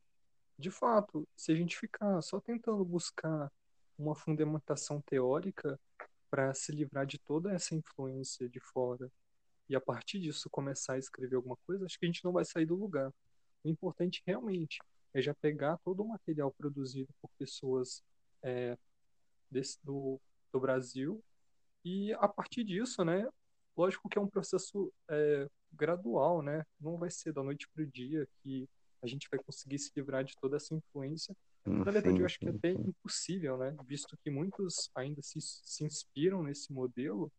[0.60, 3.50] de fato, se a gente ficar só tentando buscar
[3.98, 5.80] uma fundamentação teórica
[6.30, 9.12] para se livrar de toda essa influência de fora
[9.70, 12.46] e a partir disso começar a escrever alguma coisa, acho que a gente não vai
[12.46, 13.14] sair do lugar.
[13.64, 14.80] O importante realmente
[15.14, 18.02] é já pegar todo o material produzido por pessoas
[18.42, 18.78] é,
[19.50, 20.20] desse, do,
[20.52, 21.24] do Brasil
[21.84, 23.28] e a partir disso, né,
[23.76, 27.88] lógico que é um processo é, gradual, né, não vai ser da noite para o
[27.88, 28.68] dia que
[29.02, 31.36] a gente vai conseguir se livrar de toda essa influência.
[31.86, 35.86] Na verdade, eu acho que é até impossível, né, visto que muitos ainda se, se
[35.86, 37.32] inspiram nesse modelo,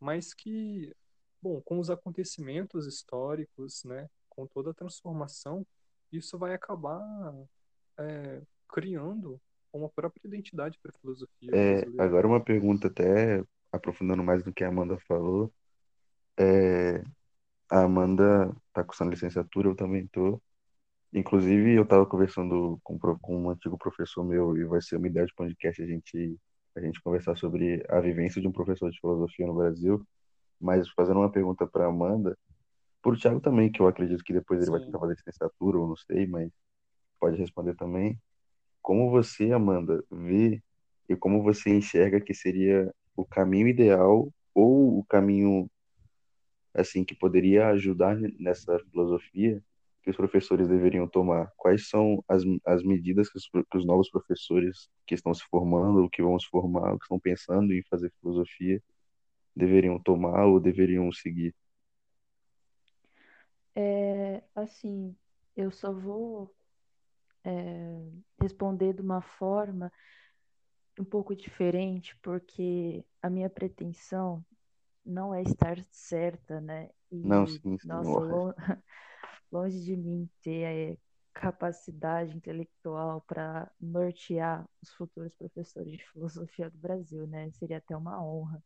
[0.00, 0.94] mas que,
[1.42, 5.66] bom, com os acontecimentos históricos, né, com toda a transformação,
[6.12, 7.02] isso vai acabar
[7.98, 9.40] é, criando
[9.72, 13.42] uma própria identidade para a filosofia É, agora uma pergunta até
[13.72, 15.52] aprofundando mais no que a Amanda falou.
[16.38, 16.98] É,
[17.70, 20.42] a Amanda está cursando licenciatura, eu também estou.
[21.12, 25.26] Inclusive, eu estava conversando com, com um antigo professor meu e vai ser uma ideia
[25.26, 26.38] de podcast a gente,
[26.74, 30.06] a gente conversar sobre a vivência de um professor de filosofia no Brasil.
[30.60, 32.36] Mas fazendo uma pergunta para Amanda,
[33.02, 34.86] para o Thiago também, que eu acredito que depois ele vai Sim.
[34.86, 36.50] tentar fazer licenciatura, ou não sei, mas
[37.20, 38.18] pode responder também.
[38.82, 40.62] Como você, Amanda, vê
[41.08, 45.70] e como você enxerga que seria o caminho ideal ou o caminho
[46.74, 49.62] assim que poderia ajudar nessa filosofia
[50.06, 51.52] que os professores deveriam tomar?
[51.58, 56.02] Quais são as, as medidas que os, que os novos professores que estão se formando,
[56.02, 58.80] ou que vão se formar, ou que estão pensando em fazer filosofia,
[59.56, 61.54] deveriam tomar ou deveriam seguir?
[63.74, 65.16] É, assim,
[65.56, 66.54] eu só vou
[67.44, 68.02] é,
[68.40, 69.92] responder de uma forma
[70.98, 74.44] um pouco diferente, porque a minha pretensão
[75.04, 76.90] não é estar certa, né?
[77.22, 78.40] Não, E, sim, nossa.
[79.52, 80.98] Lo- longe de mim ter eh,
[81.34, 87.50] capacidade intelectual para nortear os futuros professores de filosofia do Brasil, né?
[87.52, 88.62] Seria até uma honra.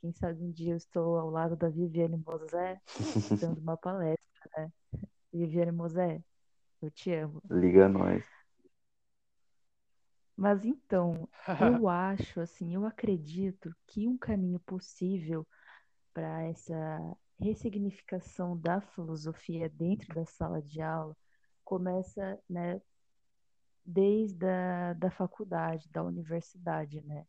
[0.00, 2.80] Quem sabe um dia eu estou ao lado da Viviane Mosé
[3.40, 4.72] dando uma palestra, né?
[5.32, 6.22] Viviane Mosé,
[6.82, 7.42] eu te amo.
[7.50, 8.24] Liga nós.
[10.36, 15.46] Mas então, eu acho, assim, eu acredito que um caminho possível
[16.14, 21.16] para essa ressignificação da filosofia dentro da sala de aula
[21.64, 22.80] começa, né,
[23.84, 27.26] desde a da faculdade, da universidade, né?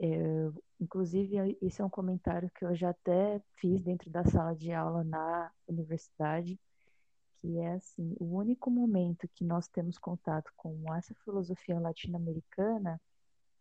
[0.00, 0.50] É,
[0.80, 5.04] inclusive, esse é um comentário que eu já até fiz dentro da sala de aula
[5.04, 6.58] na universidade,
[7.40, 13.00] que é assim, o único momento que nós temos contato com essa filosofia latino-americana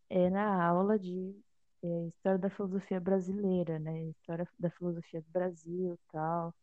[0.09, 1.35] é na aula de
[1.83, 4.05] é, História da Filosofia Brasileira, né?
[4.09, 6.53] História da Filosofia do Brasil tal.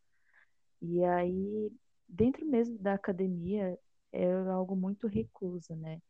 [0.83, 1.71] E aí,
[2.09, 3.79] dentro mesmo da academia,
[4.13, 6.01] é algo muito recluso, né?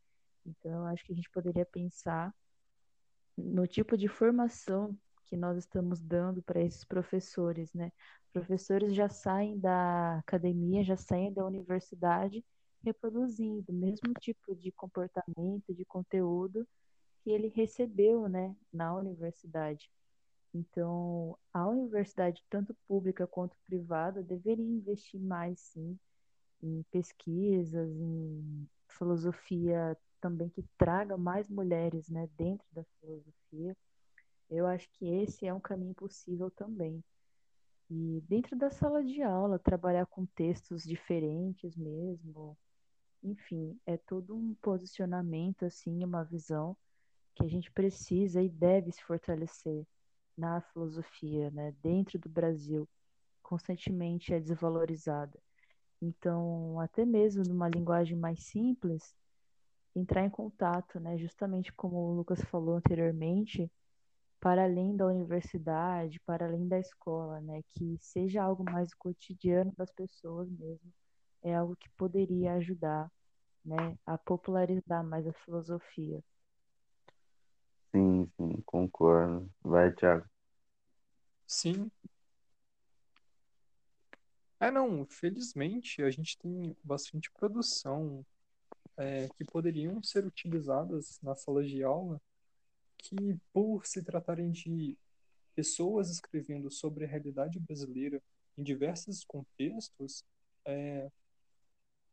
[0.47, 2.35] Então, eu acho que a gente poderia pensar
[3.37, 4.97] no tipo de formação
[5.27, 7.93] que nós estamos dando para esses professores, né?
[8.33, 12.45] Professores já saem da academia, já saem da universidade
[12.83, 16.67] reproduzindo o mesmo tipo de comportamento, de conteúdo
[17.23, 19.91] que ele recebeu, né, na universidade.
[20.53, 25.99] Então, a universidade, tanto pública quanto privada, deveria investir mais, sim,
[26.63, 33.77] em pesquisas, em filosofia também que traga mais mulheres, né, dentro da filosofia.
[34.51, 37.03] Eu acho que esse é um caminho possível também.
[37.91, 42.57] E dentro da sala de aula, trabalhar com textos diferentes mesmo.
[43.23, 46.77] Enfim, é todo um posicionamento, assim, uma visão
[47.41, 49.87] que a gente precisa e deve se fortalecer
[50.37, 51.75] na filosofia, né?
[51.83, 52.89] Dentro do Brasil,
[53.43, 55.39] constantemente é desvalorizada.
[56.03, 59.15] Então, até mesmo numa linguagem mais simples,
[59.97, 61.19] entrar em contato, né?
[61.19, 63.71] Justamente como o Lucas falou anteriormente,
[64.41, 67.63] para além da universidade, para além da escola, né?
[67.71, 70.93] Que seja algo mais cotidiano das pessoas mesmo.
[71.43, 73.11] É algo que poderia ajudar,
[73.65, 73.99] né?
[74.07, 76.23] A popularizar mais a filosofia.
[77.95, 79.51] Sim, sim, concordo.
[79.63, 80.29] Vai, Thiago.
[81.47, 81.91] Sim.
[84.61, 88.25] É, não, felizmente a gente tem bastante produção
[88.97, 92.21] é, que poderiam ser utilizadas na sala de aula,
[92.99, 94.97] que por se tratarem de
[95.55, 98.23] pessoas escrevendo sobre a realidade brasileira
[98.57, 100.23] em diversos contextos,
[100.67, 101.11] é,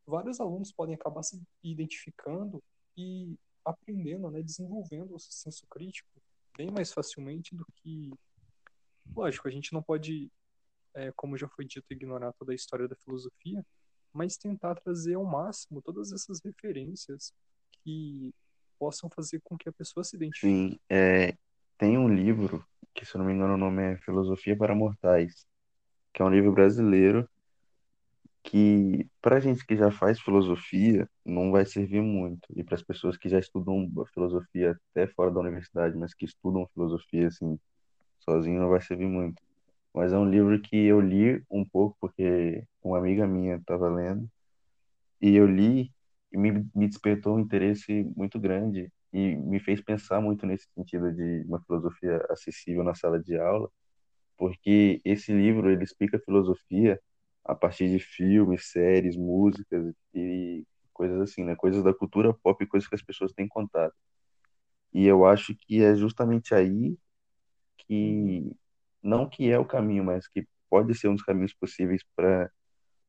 [0.06, 2.64] vários alunos podem acabar se identificando
[2.96, 3.38] e
[3.70, 6.10] aprendendo, né, desenvolvendo o senso crítico
[6.58, 8.12] bem mais facilmente do que.
[9.16, 10.32] Lógico, a gente não pode,
[10.94, 13.66] é, como já foi dito, ignorar toda a história da filosofia,
[14.12, 17.34] mas tentar trazer ao máximo todas essas referências
[17.84, 18.34] que
[18.80, 20.54] possam fazer com que a pessoa se identifique.
[20.54, 21.36] Sim, é,
[21.78, 25.46] tem um livro, que se eu não me engano o nome é Filosofia para Mortais,
[26.14, 27.30] que é um livro brasileiro
[28.48, 33.18] que para gente que já faz filosofia não vai servir muito e para as pessoas
[33.18, 37.60] que já estudam filosofia até fora da universidade, mas que estudam filosofia assim
[38.20, 39.42] sozinho não vai servir muito.
[39.94, 44.30] Mas é um livro que eu li um pouco porque uma amiga minha estava lendo
[45.22, 45.92] e eu li
[46.32, 51.12] e me, me despertou um interesse muito grande e me fez pensar muito nesse sentido
[51.12, 53.70] de uma filosofia acessível na sala de aula,
[54.38, 56.98] porque esse livro ele explica filosofia
[57.48, 61.56] a partir de filmes, séries, músicas e coisas assim, né?
[61.56, 63.96] Coisas da cultura pop, coisas que as pessoas têm contato.
[64.94, 66.98] E eu acho que é justamente aí
[67.80, 68.56] que
[69.02, 72.52] não que é o caminho, mas que pode ser um dos caminhos possíveis para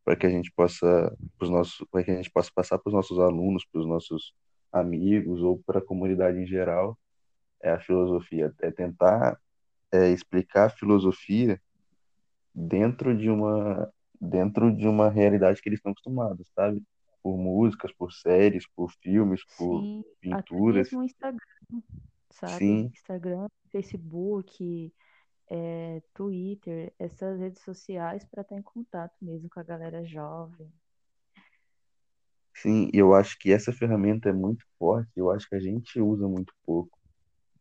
[0.04, 2.94] para que a gente possa os nossos para que a gente possa passar para os
[2.94, 4.34] nossos alunos, para os nossos
[4.72, 6.98] amigos ou para a comunidade em geral
[7.62, 9.38] é a filosofia, é tentar
[9.92, 11.60] é, explicar a filosofia
[12.54, 16.82] dentro de uma dentro de uma realidade que eles estão acostumados, sabe?
[17.22, 20.88] Por músicas, por séries, por filmes, por Sim, pinturas.
[20.88, 21.40] até mesmo Instagram,
[22.30, 22.66] sabe?
[22.66, 24.92] Sim, Instagram, Facebook,
[25.50, 30.72] é, Twitter, essas redes sociais para estar em contato mesmo com a galera jovem.
[32.54, 36.26] sim, eu acho que essa ferramenta é muito forte, eu acho que a gente usa
[36.28, 36.98] muito pouco.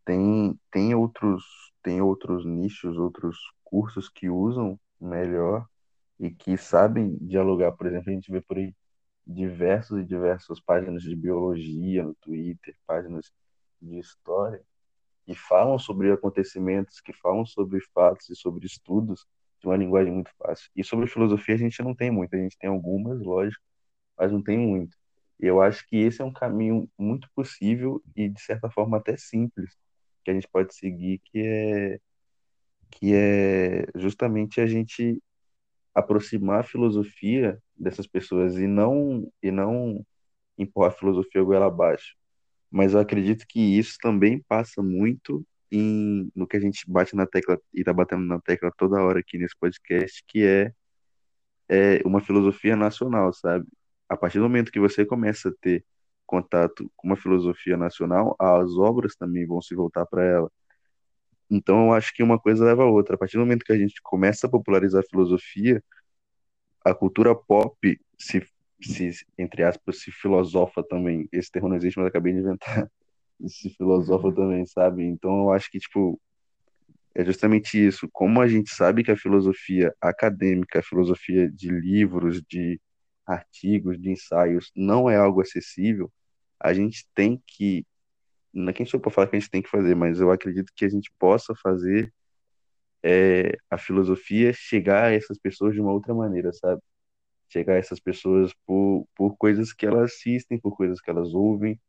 [0.05, 1.43] Tem, tem outros,
[1.84, 5.68] tem outros nichos, outros cursos que usam melhor
[6.20, 7.72] e que sabem dialogar.
[7.74, 8.74] Por exemplo, a gente vê por aí
[9.26, 13.32] diversos e diversas páginas de biologia no Twitter, páginas
[13.82, 14.61] de história,
[15.26, 19.26] que falam sobre acontecimentos, que falam sobre fatos e sobre estudos
[19.59, 20.70] de uma linguagem muito fácil.
[20.76, 23.63] E sobre filosofia a gente não tem muito, a gente tem algumas, lógico,
[24.18, 24.95] mas não tem muito.
[25.39, 29.78] Eu acho que esse é um caminho muito possível e, de certa forma, até simples,
[30.24, 31.99] que a gente pode seguir, que é,
[32.89, 35.22] que é justamente a gente
[35.98, 40.06] aproximar a filosofia dessas pessoas e não e não
[40.58, 42.16] empurrar a filosofia goela abaixo.
[42.70, 47.26] Mas eu acredito que isso também passa muito em, no que a gente bate na
[47.26, 50.72] tecla e está batendo na tecla toda hora aqui nesse podcast, que é,
[51.70, 53.66] é uma filosofia nacional, sabe?
[54.08, 55.84] A partir do momento que você começa a ter
[56.28, 60.52] contato com uma filosofia nacional, as obras também vão se voltar para ela.
[61.50, 63.16] Então eu acho que uma coisa leva a outra.
[63.16, 65.84] A partir do momento que a gente começa a popularizar a filosofia,
[66.86, 68.45] a cultura pop se,
[68.82, 71.28] se entre aspas, se filosofa também.
[71.32, 72.89] Esse termo não existe, mas eu acabei de inventar.
[73.48, 75.04] Se filosofa também, sabe?
[75.04, 76.20] Então eu acho que, tipo,
[77.14, 78.08] é justamente isso.
[78.12, 82.80] Como a gente sabe que a filosofia acadêmica, a filosofia de livros, de
[83.26, 86.12] artigos, de ensaios, não é algo acessível,
[86.60, 87.86] a gente tem que.
[88.58, 90.72] Não é quem sou para falar que a gente tem que fazer, mas eu acredito
[90.76, 92.12] que a gente possa fazer
[93.03, 96.82] é, a filosofia chegar a essas pessoas de uma outra maneira, sabe?
[97.49, 101.80] Chegar a essas pessoas por, por coisas que elas assistem, por coisas que elas ouvem,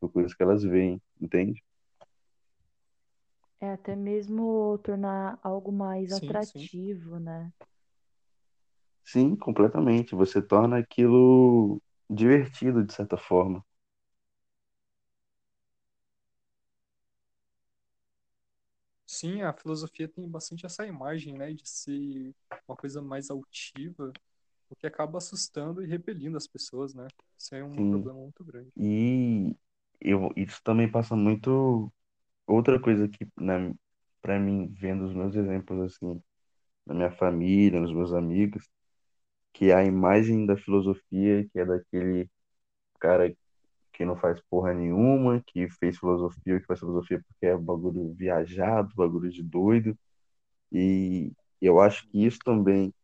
[0.00, 1.62] por coisas que elas veem, entende?
[3.60, 6.58] É até mesmo tornar algo mais Sim, sim.
[6.58, 7.52] atrativo, né?
[9.04, 10.14] Sim, completamente.
[10.14, 13.64] Você torna aquilo divertido, de certa forma.
[19.18, 22.34] Sim, a filosofia tem bastante essa imagem, né, de ser
[22.68, 24.12] uma coisa mais altiva,
[24.70, 27.08] o que acaba assustando e repelindo as pessoas, né?
[27.38, 27.84] Isso é um Sim.
[27.84, 28.72] problema muito grande.
[28.76, 29.56] E
[30.00, 31.92] eu, isso também passa muito.
[32.46, 33.74] Outra coisa que, na,
[34.22, 36.22] pra mim, vendo os meus exemplos, assim,
[36.86, 38.68] na minha família, nos meus amigos,
[39.54, 42.30] que é a imagem da filosofia, que é daquele
[43.00, 43.34] cara
[43.98, 48.94] que não faz porra nenhuma, que fez filosofia, que faz filosofia porque é bagulho viajado,
[48.94, 49.98] bagulho de doido.
[50.72, 52.94] E eu acho que isso também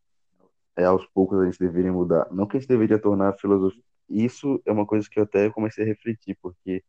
[0.76, 2.28] é aos poucos a gente deveria mudar.
[2.32, 3.82] Não que a gente deveria tornar a filosofia.
[4.08, 6.84] Isso é uma coisa que eu até comecei a refletir, porque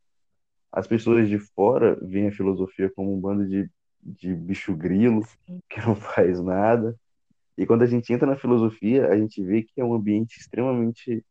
[0.72, 3.70] as pessoas de fora veem a filosofia como um bando de,
[4.04, 5.24] de bicho grilo
[5.68, 6.96] que não faz nada.
[7.58, 11.26] E quando a gente entra na filosofia, a gente vê que é um ambiente extremamente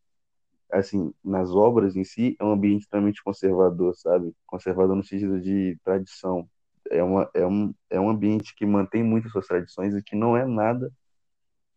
[0.80, 4.34] assim, nas obras em si, é um ambiente extremamente conservador, sabe?
[4.46, 6.48] Conservador no sentido de tradição.
[6.90, 10.36] É, uma, é, um, é um ambiente que mantém muito suas tradições e que não
[10.36, 10.92] é nada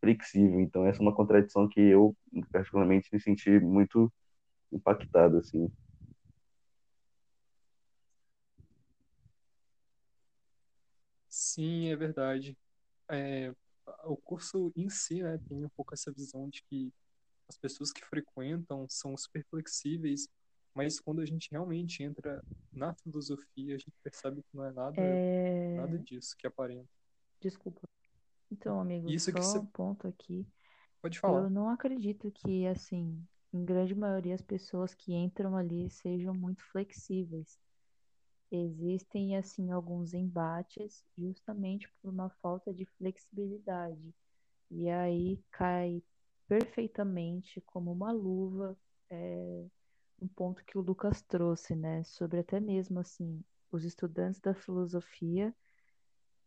[0.01, 0.59] flexível.
[0.59, 2.15] Então, essa é uma contradição que eu,
[2.51, 4.11] particularmente, me senti muito
[4.71, 5.69] impactado, assim.
[11.29, 12.57] Sim, é verdade.
[13.09, 13.53] É,
[14.05, 16.91] o curso em si, né, tem um pouco essa visão de que
[17.49, 20.27] as pessoas que frequentam são super flexíveis,
[20.75, 25.01] mas quando a gente realmente entra na filosofia, a gente percebe que não é nada,
[25.75, 25.97] nada É...
[25.97, 26.87] disso que aparenta.
[27.41, 27.81] Desculpa.
[28.51, 30.45] Então, amigo, Isso que só você um ponto aqui.
[31.01, 31.49] pode Eu falar.
[31.49, 33.21] não acredito que, assim,
[33.53, 37.59] em grande maioria as pessoas que entram ali sejam muito flexíveis.
[38.51, 44.13] Existem, assim, alguns embates justamente por uma falta de flexibilidade.
[44.71, 46.01] E aí cai
[46.47, 48.77] perfeitamente como uma luva
[49.09, 49.65] é,
[50.21, 52.03] um ponto que o Lucas trouxe, né?
[52.03, 55.53] Sobre até mesmo, assim, os estudantes da filosofia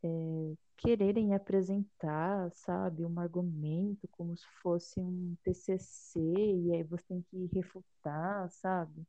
[0.02, 7.22] é, quererem apresentar, sabe, um argumento como se fosse um TCC e aí você tem
[7.22, 9.06] que refutar, sabe?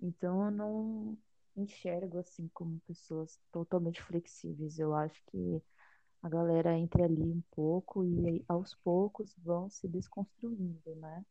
[0.00, 1.18] Então eu não
[1.56, 4.78] enxergo assim como pessoas totalmente flexíveis.
[4.78, 5.62] Eu acho que
[6.24, 11.22] a galera entra ali um pouco e aí, aos poucos vão se desconstruindo, né?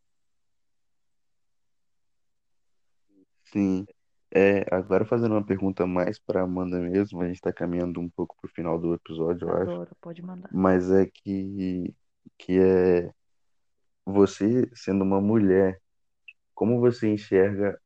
[3.45, 3.87] Sim.
[4.31, 8.35] É, agora fazendo uma pergunta mais para Amanda mesmo, a gente está caminhando um pouco
[8.39, 10.49] para o final do episódio, eu acho, Adoro, pode mandar.
[10.53, 11.95] mas é que,
[12.37, 13.11] que é
[14.05, 15.81] você sendo uma mulher,
[16.53, 17.79] como você enxerga,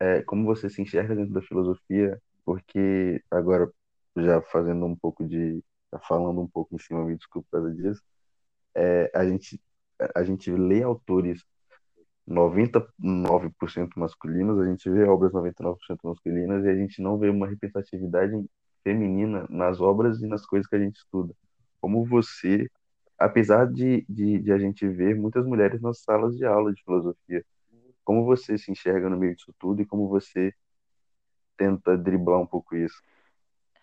[0.00, 2.18] é, como você se enxerga dentro da filosofia?
[2.42, 3.70] Porque agora
[4.16, 5.62] já fazendo um pouco de,
[5.94, 8.02] já falando um pouco em cima, me desculpe por causa disso,
[8.74, 9.60] é, a gente
[10.14, 11.44] a gente lê autores
[12.28, 18.32] 99% masculinos, a gente vê obras 99% masculinas e a gente não vê uma representatividade
[18.82, 21.34] feminina nas obras e nas coisas que a gente estuda.
[21.80, 22.68] Como você,
[23.18, 27.44] apesar de, de, de a gente ver muitas mulheres nas salas de aula de filosofia,
[28.04, 30.52] como você se enxerga no meio disso tudo e como você
[31.56, 33.00] tenta driblar um pouco isso?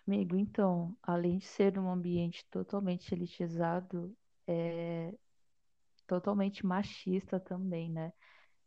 [0.06, 5.14] Amigo, então, além de ser um ambiente totalmente elitizado, é
[6.06, 8.12] totalmente machista também, né?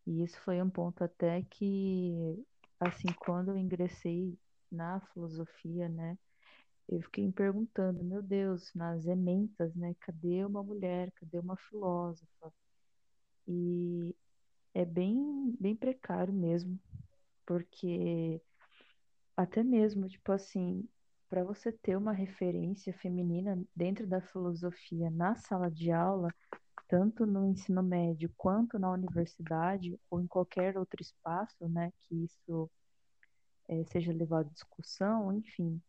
[0.07, 2.45] E isso foi um ponto até que,
[2.79, 4.37] assim, quando eu ingressei
[4.71, 6.17] na filosofia, né,
[6.89, 12.53] eu fiquei me perguntando, meu Deus, nas ementas, né, cadê uma mulher, cadê uma filósofa?
[13.47, 14.15] E
[14.73, 16.79] é bem, bem precário mesmo,
[17.45, 18.41] porque
[19.37, 20.87] até mesmo, tipo assim,
[21.29, 26.29] para você ter uma referência feminina dentro da filosofia na sala de aula,
[26.87, 32.69] tanto no ensino médio quanto na universidade ou em qualquer outro espaço, né, que isso
[33.69, 35.81] eh, seja levado à discussão, enfim,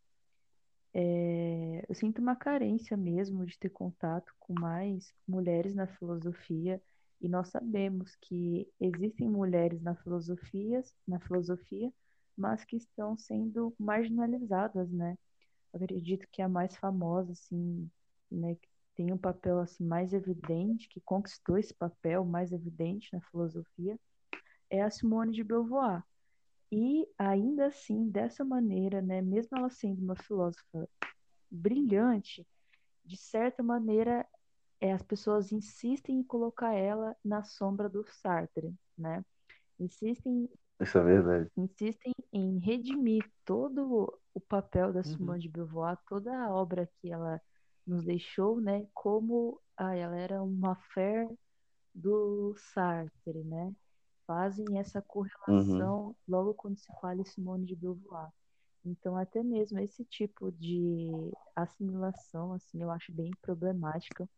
[0.98, 6.80] é, eu sinto uma carência mesmo de ter contato com mais mulheres na filosofia,
[7.20, 11.92] e nós sabemos que existem mulheres na filosofia, na filosofia,
[12.34, 15.18] mas que estão sendo marginalizadas, né?
[15.76, 17.90] Acredito que a mais famosa, assim,
[18.30, 23.20] né, que tem um papel assim mais evidente, que conquistou esse papel mais evidente na
[23.20, 23.98] filosofia,
[24.70, 26.02] é a Simone de Beauvoir.
[26.72, 30.88] E ainda assim, dessa maneira, né, mesmo ela sendo uma filósofa
[31.50, 32.46] brilhante,
[33.04, 34.26] de certa maneira,
[34.80, 39.24] é, as pessoas insistem em colocar ela na sombra do Sartre, né?
[39.78, 40.48] Insistem,
[40.80, 41.50] Isso é verdade.
[41.56, 45.16] insistem em redimir todo o papel da Uhum.
[45.16, 47.40] Simone de Beauvoir, toda a obra que ela
[47.86, 48.86] nos deixou, né?
[48.94, 51.28] Como ah, ela era uma fé
[51.94, 53.74] do Sartre, né?
[54.26, 55.02] Fazem essa
[55.48, 55.96] Uhum.
[55.96, 58.30] correlação logo quando se fala em Simone de Beauvoir.
[58.84, 64.28] Então, até mesmo esse tipo de assimilação, assim, eu acho bem problemática.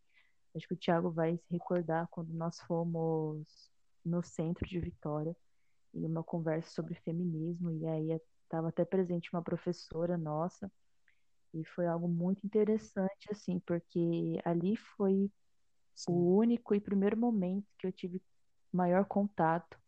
[0.54, 3.70] Acho que o Thiago vai se recordar quando nós fomos
[4.04, 5.36] no centro de Vitória,
[5.94, 10.70] em uma conversa sobre feminismo, e aí estava até presente uma professora nossa,
[11.54, 15.30] e foi algo muito interessante, assim, porque ali foi
[15.94, 16.12] Sim.
[16.12, 18.22] o único e primeiro momento que eu tive
[18.72, 19.78] maior contato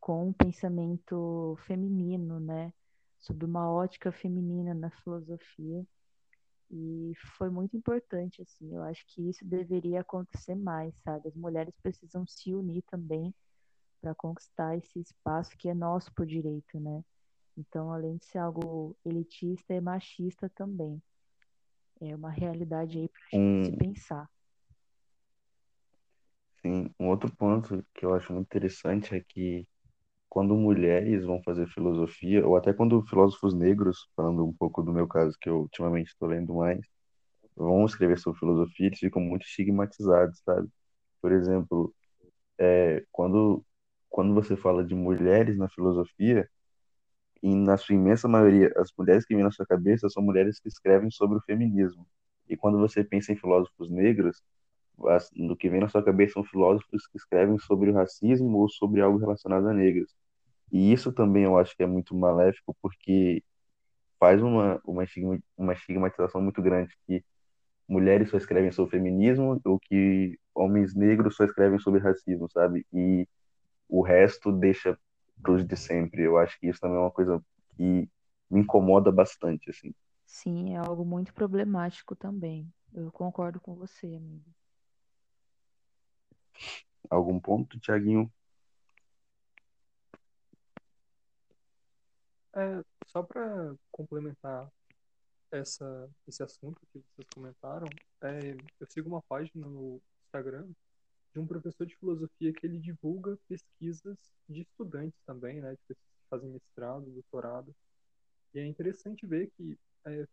[0.00, 2.72] com o pensamento feminino, né?
[3.18, 5.86] Sobre uma ótica feminina na filosofia.
[6.70, 8.74] E foi muito importante, assim.
[8.74, 11.28] Eu acho que isso deveria acontecer mais, sabe?
[11.28, 13.34] As mulheres precisam se unir também
[14.00, 17.04] para conquistar esse espaço que é nosso por direito, né?
[17.56, 21.02] Então, além de ser algo elitista, é machista também.
[22.00, 24.30] É uma realidade aí para gente se Um, pensar.
[26.62, 29.66] sim, um outro ponto que eu acho muito interessante é que
[30.28, 35.08] quando mulheres vão fazer filosofia, ou até quando filósofos negros, falando um pouco do meu
[35.08, 36.80] caso, que eu ultimamente estou lendo mais,
[37.56, 40.68] vão escrever sobre filosofia, eles ficam muito estigmatizados, sabe?
[41.22, 41.94] Por exemplo,
[42.58, 43.64] é, quando,
[44.16, 46.48] quando você fala de mulheres na filosofia,
[47.42, 50.68] e na sua imensa maioria, as mulheres que vêm na sua cabeça são mulheres que
[50.68, 52.06] escrevem sobre o feminismo.
[52.48, 54.42] E quando você pensa em filósofos negros,
[55.08, 58.68] as- no que vem na sua cabeça são filósofos que escrevem sobre o racismo ou
[58.70, 60.14] sobre algo relacionado a negros.
[60.72, 63.42] E isso também eu acho que é muito maléfico, porque
[64.18, 67.24] faz uma, uma, estigma- uma estigmatização muito grande, que
[67.88, 72.86] mulheres só escrevem sobre feminismo, ou que homens negros só escrevem sobre racismo, sabe?
[72.92, 73.28] E
[73.88, 74.98] o resto deixa
[75.42, 76.22] pros de sempre.
[76.22, 77.42] Eu acho que isso também é uma coisa
[77.76, 78.08] que
[78.50, 79.94] me incomoda bastante, assim.
[80.24, 82.72] Sim, é algo muito problemático também.
[82.92, 84.44] Eu concordo com você, amigo.
[87.08, 88.32] Algum ponto, Tiaguinho?
[92.54, 94.70] É, só para complementar
[95.50, 97.86] essa, esse assunto que vocês comentaram,
[98.22, 100.66] é, eu sigo uma página no Instagram
[101.36, 104.16] de um professor de filosofia que ele divulga pesquisas
[104.48, 107.76] de estudantes também, né, de pessoas que fazem mestrado, doutorado.
[108.54, 110.26] E é interessante ver que é,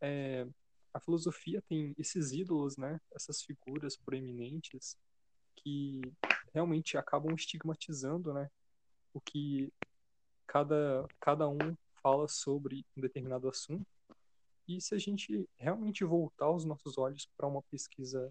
[0.00, 0.46] é,
[0.92, 4.96] a filosofia tem esses ídolos, né, essas figuras proeminentes
[5.54, 6.02] que
[6.52, 8.50] realmente acabam estigmatizando, né,
[9.14, 9.72] o que
[10.48, 13.86] cada, cada um fala sobre um determinado assunto.
[14.66, 18.28] E se a gente realmente voltar os nossos olhos para uma pesquisa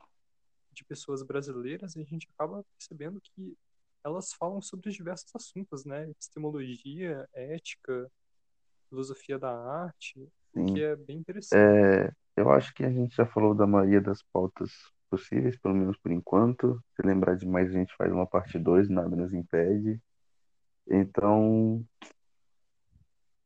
[0.71, 3.57] de pessoas brasileiras, a gente acaba percebendo que
[4.03, 6.09] elas falam sobre diversos assuntos, né?
[6.09, 8.09] Epistemologia, ética,
[8.89, 10.19] filosofia da arte,
[10.53, 10.79] o que Sim.
[10.81, 11.59] é bem interessante.
[11.59, 14.71] É, eu acho que a gente já falou da maioria das pautas
[15.09, 16.81] possíveis, pelo menos por enquanto.
[16.95, 20.01] Se lembrar de mais, a gente faz uma parte 2, nada nos impede.
[20.87, 21.85] Então,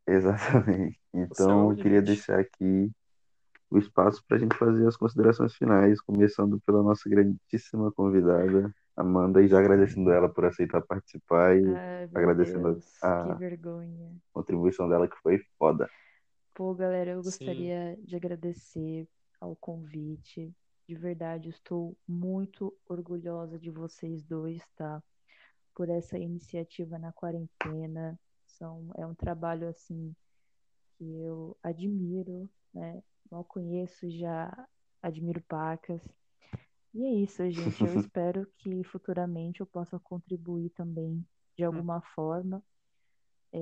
[0.07, 0.99] exatamente.
[1.13, 2.91] É Então, eu queria deixar aqui
[3.76, 9.41] o espaço para a gente fazer as considerações finais, começando pela nossa grandíssima convidada, Amanda,
[9.43, 14.21] e já agradecendo ela por aceitar participar e Ai, agradecendo Deus, a vergonha.
[14.34, 15.89] contribuição dela, que foi foda.
[16.53, 19.07] Pô, galera, eu Sim, gostaria de agradecer
[19.39, 20.53] ao convite.
[20.88, 25.03] De verdade, estou muito orgulhosa de vocês dois, tá?
[25.73, 28.19] Por essa iniciativa na quarentena.
[28.45, 30.15] São, é um trabalho, assim,
[30.97, 33.03] que eu admiro, né?
[33.32, 34.67] Mal conheço, já
[35.01, 36.03] admiro pacas.
[36.93, 37.86] E é isso, gente.
[37.86, 41.26] Eu espero que futuramente eu possa contribuir também
[41.57, 42.63] de Hum, alguma forma,
[43.53, 43.59] é,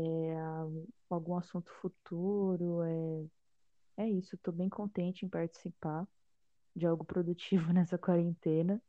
[1.08, 2.84] com algum assunto futuro.
[2.84, 6.08] É, é isso, estou bem contente em participar
[6.76, 8.82] de algo produtivo nessa quarentena.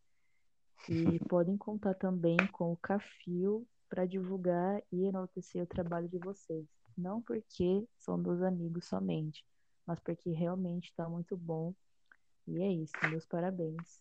[0.89, 6.67] E podem contar também com o Cafio para divulgar e enaltecer o trabalho de vocês.
[6.97, 9.45] Não porque são dos amigos somente,
[9.87, 11.75] mas porque realmente está muito bom.
[12.47, 14.01] E é isso, meus parabéns.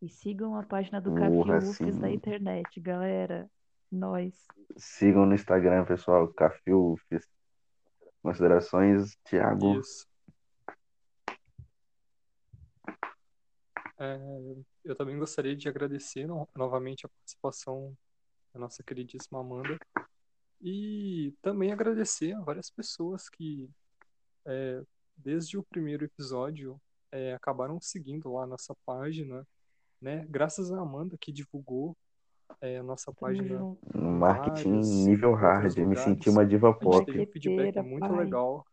[0.00, 2.12] E sigam a página do Porra, da sim.
[2.12, 3.50] internet, galera.
[3.90, 4.46] Nós.
[4.76, 6.28] Sigam no Instagram, pessoal.
[6.28, 7.26] Cafufes.
[8.22, 9.80] Considerações, Thiago.
[9.80, 10.06] Isso.
[13.98, 14.16] É,
[14.84, 17.96] eu também gostaria de agradecer no- novamente a participação
[18.52, 19.76] da nossa queridíssima Amanda
[20.60, 23.68] e também agradecer a várias pessoas que,
[24.46, 24.82] é,
[25.18, 29.46] desde o primeiro episódio, é, acabaram seguindo lá a nossa página,
[30.00, 30.24] né?
[30.28, 31.96] Graças à Amanda que divulgou
[32.60, 35.76] é, a nossa página Marketing vários nível hard.
[35.78, 37.04] Me senti uma diva A gente pop.
[37.04, 38.24] teve um feedback muito pai.
[38.24, 38.66] legal.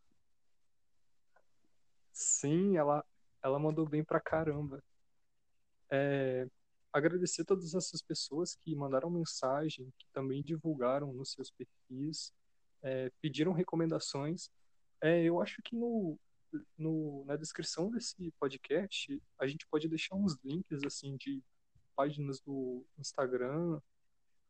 [2.12, 3.04] Sim, ela,
[3.42, 4.82] ela mandou bem pra caramba.
[5.90, 6.46] É,
[6.92, 12.32] agradecer todas essas pessoas que mandaram mensagem, que também divulgaram nos seus perfis,
[12.82, 14.50] é, pediram recomendações.
[15.02, 16.18] É, eu acho que no,
[16.78, 21.42] no, na descrição desse podcast a gente pode deixar uns links assim de
[21.94, 23.80] páginas do Instagram,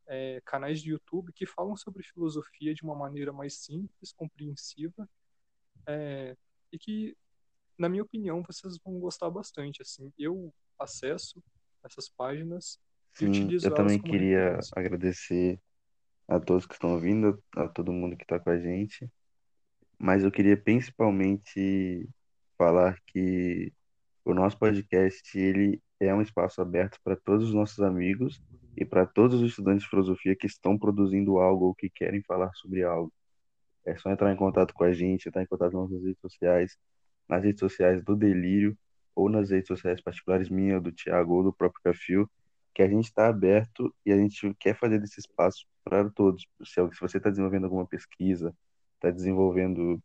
[0.05, 5.09] é, canais de YouTube que falam sobre filosofia de uma maneira mais simples, compreensiva,
[5.85, 6.35] é,
[6.71, 7.15] e que,
[7.77, 9.81] na minha opinião, vocês vão gostar bastante.
[9.81, 11.41] Assim, eu acesso
[11.83, 12.79] essas páginas
[13.15, 15.59] e Sim, utilizo eu também queria agradecer
[16.27, 19.09] a todos que estão ouvindo, a todo mundo que está com a gente.
[19.99, 22.07] Mas eu queria principalmente
[22.57, 23.73] falar que
[24.23, 28.41] o nosso podcast ele é um espaço aberto para todos os nossos amigos
[28.75, 32.51] e para todos os estudantes de filosofia que estão produzindo algo ou que querem falar
[32.53, 33.11] sobre algo.
[33.85, 36.77] É só entrar em contato com a gente, entrar em contato nas nossas redes sociais,
[37.27, 38.77] nas redes sociais do Delírio
[39.15, 42.29] ou nas redes sociais particulares minha, do Thiago ou do próprio Cafio,
[42.73, 46.45] que a gente está aberto e a gente quer fazer desse espaço para todos.
[46.63, 48.53] Se se você está desenvolvendo alguma pesquisa,
[48.97, 50.01] está desenvolvendo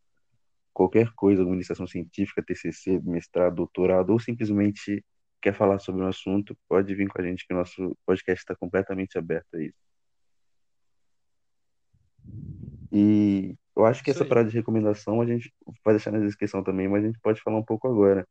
[0.72, 5.04] qualquer coisa, alguma iniciação científica, TCC, mestrado, doutorado, ou simplesmente
[5.40, 8.54] quer falar sobre um assunto, pode vir com a gente que o nosso podcast está
[8.54, 9.82] completamente aberto a isso.
[12.92, 14.28] E eu acho que Isso essa aí.
[14.28, 15.52] parada de recomendação a gente
[15.84, 18.26] vai deixar na descrição também, mas a gente pode falar um pouco agora.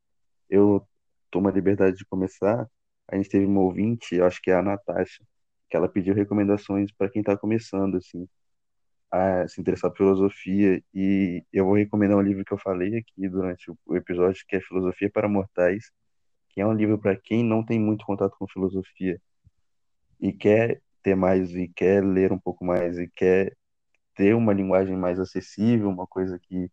[0.49, 0.87] Eu
[1.29, 2.67] tomo a liberdade de começar.
[3.07, 5.23] A gente teve uma ouvinte, eu acho que é a Natasha,
[5.69, 8.27] que ela pediu recomendações para quem está começando, assim,
[9.11, 10.83] a se interessar por filosofia.
[10.93, 14.61] E eu vou recomendar um livro que eu falei aqui durante o episódio, que é
[14.61, 15.91] Filosofia para Mortais,
[16.49, 19.21] que é um livro para quem não tem muito contato com filosofia
[20.19, 23.55] e quer ter mais, e quer ler um pouco mais, e quer
[24.15, 26.71] ter uma linguagem mais acessível, uma coisa que,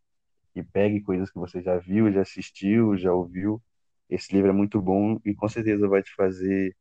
[0.54, 3.62] que pegue coisas que você já viu, já assistiu, já ouviu.
[4.10, 6.76] Esse livro é muito bom e com certeza vai te fazer,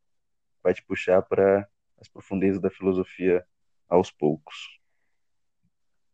[0.63, 1.67] vai te puxar para
[1.99, 3.45] as profundezas da filosofia
[3.89, 4.79] aos poucos.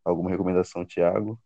[0.04, 1.41] Alguma recomendação, Tiago?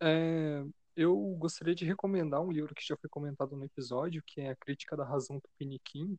[0.00, 0.64] É,
[0.94, 4.56] eu gostaria de recomendar um livro que já foi comentado no episódio, que é A
[4.56, 6.18] Crítica da Razão Tupiniquim,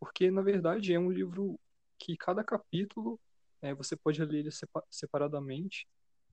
[0.00, 1.58] porque, na verdade, é um livro
[1.98, 3.20] que cada capítulo
[3.62, 5.86] é, você pode ler ele sepa- separadamente,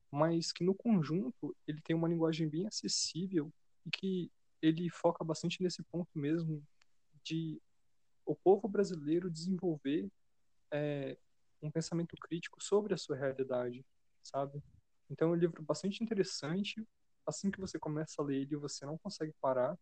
[0.10, 3.52] mas que no conjunto ele tem uma linguagem bem acessível
[3.86, 4.32] e que
[4.62, 6.62] ele foca bastante nesse ponto mesmo
[7.24, 7.62] de
[8.26, 10.10] o povo brasileiro desenvolver
[10.72, 11.18] é,
[11.62, 13.86] um pensamento crítico sobre a sua realidade,
[14.24, 14.62] sabe?
[15.09, 16.86] Então é um livro bastante interessante.
[17.26, 19.78] Assim que você começa a ler ele, você não consegue parar.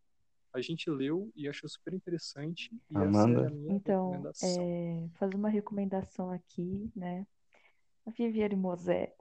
[0.53, 3.41] A gente leu e achou super interessante e essa Amanda?
[3.41, 4.41] é a minha Então, recomendação.
[4.41, 7.25] é, fazer uma recomendação aqui, né?
[8.05, 9.15] A Viviane Mosé.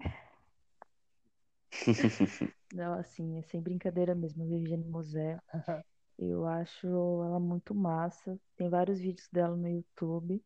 [2.73, 5.39] Não, assim, é sem brincadeira mesmo, a Viviane Mosé.
[6.19, 8.39] Eu acho ela muito massa.
[8.57, 10.43] Tem vários vídeos dela no YouTube.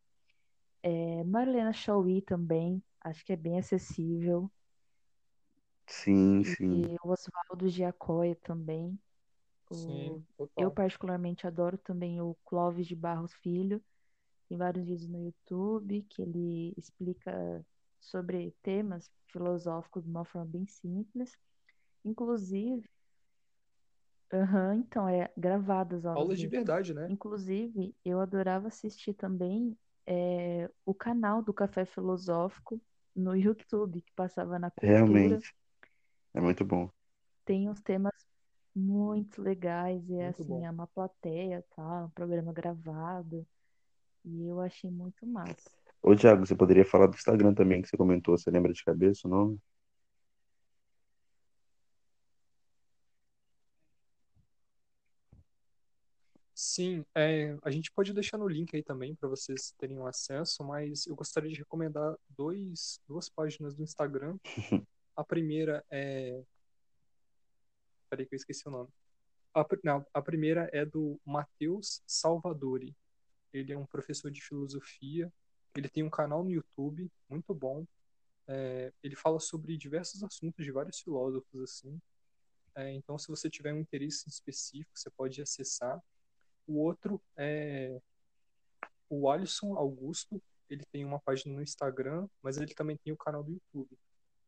[0.83, 4.51] É, Marlena Chauí também, acho que é bem acessível.
[5.87, 6.83] Sim, sim.
[6.83, 8.99] E o Oswaldo Giacoia também.
[9.70, 10.24] O- Sim,
[10.57, 13.83] Eu particularmente adoro também o Clóvis de Barros Filho.
[14.49, 17.64] Tem vários vídeos no YouTube que ele explica
[18.01, 21.37] sobre temas filosóficos de uma forma bem simples.
[22.05, 22.89] Inclusive,
[24.33, 27.12] aham, então é gravadas aulas Aulas de verdade, né?
[27.12, 29.76] Inclusive, eu adorava assistir também
[30.07, 32.81] é, o canal do Café Filosófico
[33.15, 34.97] no YouTube, que passava na Cultura.
[34.99, 35.55] Realmente.
[36.35, 36.91] É muito bom.
[37.45, 38.13] Tem uns temas
[38.75, 40.67] muito legais, e é Muito assim, bom.
[40.67, 42.05] é uma plateia, tá?
[42.05, 43.47] Um programa gravado.
[44.25, 45.71] E eu achei muito massa.
[46.03, 48.37] Ô, Thiago, você poderia falar do Instagram também, que você comentou.
[48.37, 49.59] Você lembra de cabeça o nome?
[56.75, 60.64] Sim, é, a gente pode deixar no link aí também para vocês terem um acesso,
[60.64, 64.39] mas eu gostaria de recomendar dois, duas páginas do Instagram
[65.14, 66.43] A primeira é.
[68.09, 68.89] Peraí que eu esqueci o nome.
[69.55, 72.97] A, não, a primeira é do Matheus Salvadori.
[73.53, 75.31] Ele é um professor de filosofia.
[75.77, 77.87] Ele tem um canal no YouTube muito bom.
[78.49, 82.01] É, ele fala sobre diversos assuntos de vários filósofos assim.
[82.75, 86.03] É, então, se você tiver um interesse específico, você pode acessar.
[86.67, 88.01] O outro é
[89.09, 90.43] o Alisson Augusto.
[90.69, 93.99] Ele tem uma página no Instagram, mas ele também tem o canal do YouTube.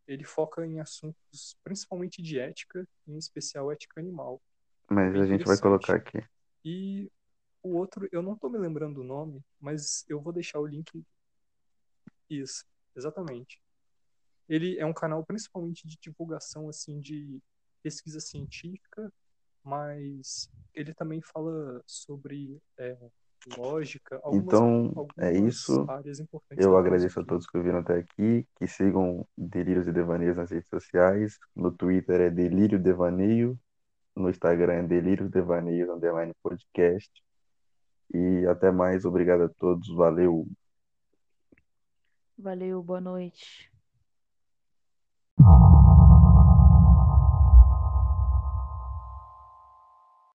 [0.07, 4.41] Ele foca em assuntos principalmente de ética, em especial ética animal.
[4.89, 6.23] Mas a gente vai colocar aqui.
[6.65, 7.11] E
[7.63, 11.05] o outro, eu não tô me lembrando o nome, mas eu vou deixar o link.
[12.29, 13.61] Isso, exatamente.
[14.49, 17.43] Ele é um canal principalmente de divulgação assim de
[17.83, 19.13] pesquisa científica,
[19.65, 22.97] mas ele também fala sobre é,
[23.57, 24.21] lógica.
[24.23, 25.87] Algumas, Então, algumas é isso.
[25.89, 30.37] Áreas importantes Eu agradeço a todos que ouviram até aqui, que sigam Delírios e Devaneios
[30.37, 31.39] nas redes sociais.
[31.55, 33.59] No Twitter é Delírio Devaneio,
[34.15, 37.11] no Instagram é Delírios Devaneios underline podcast.
[38.13, 40.47] E até mais, obrigado a todos, valeu.
[42.37, 43.74] Valeu, boa noite.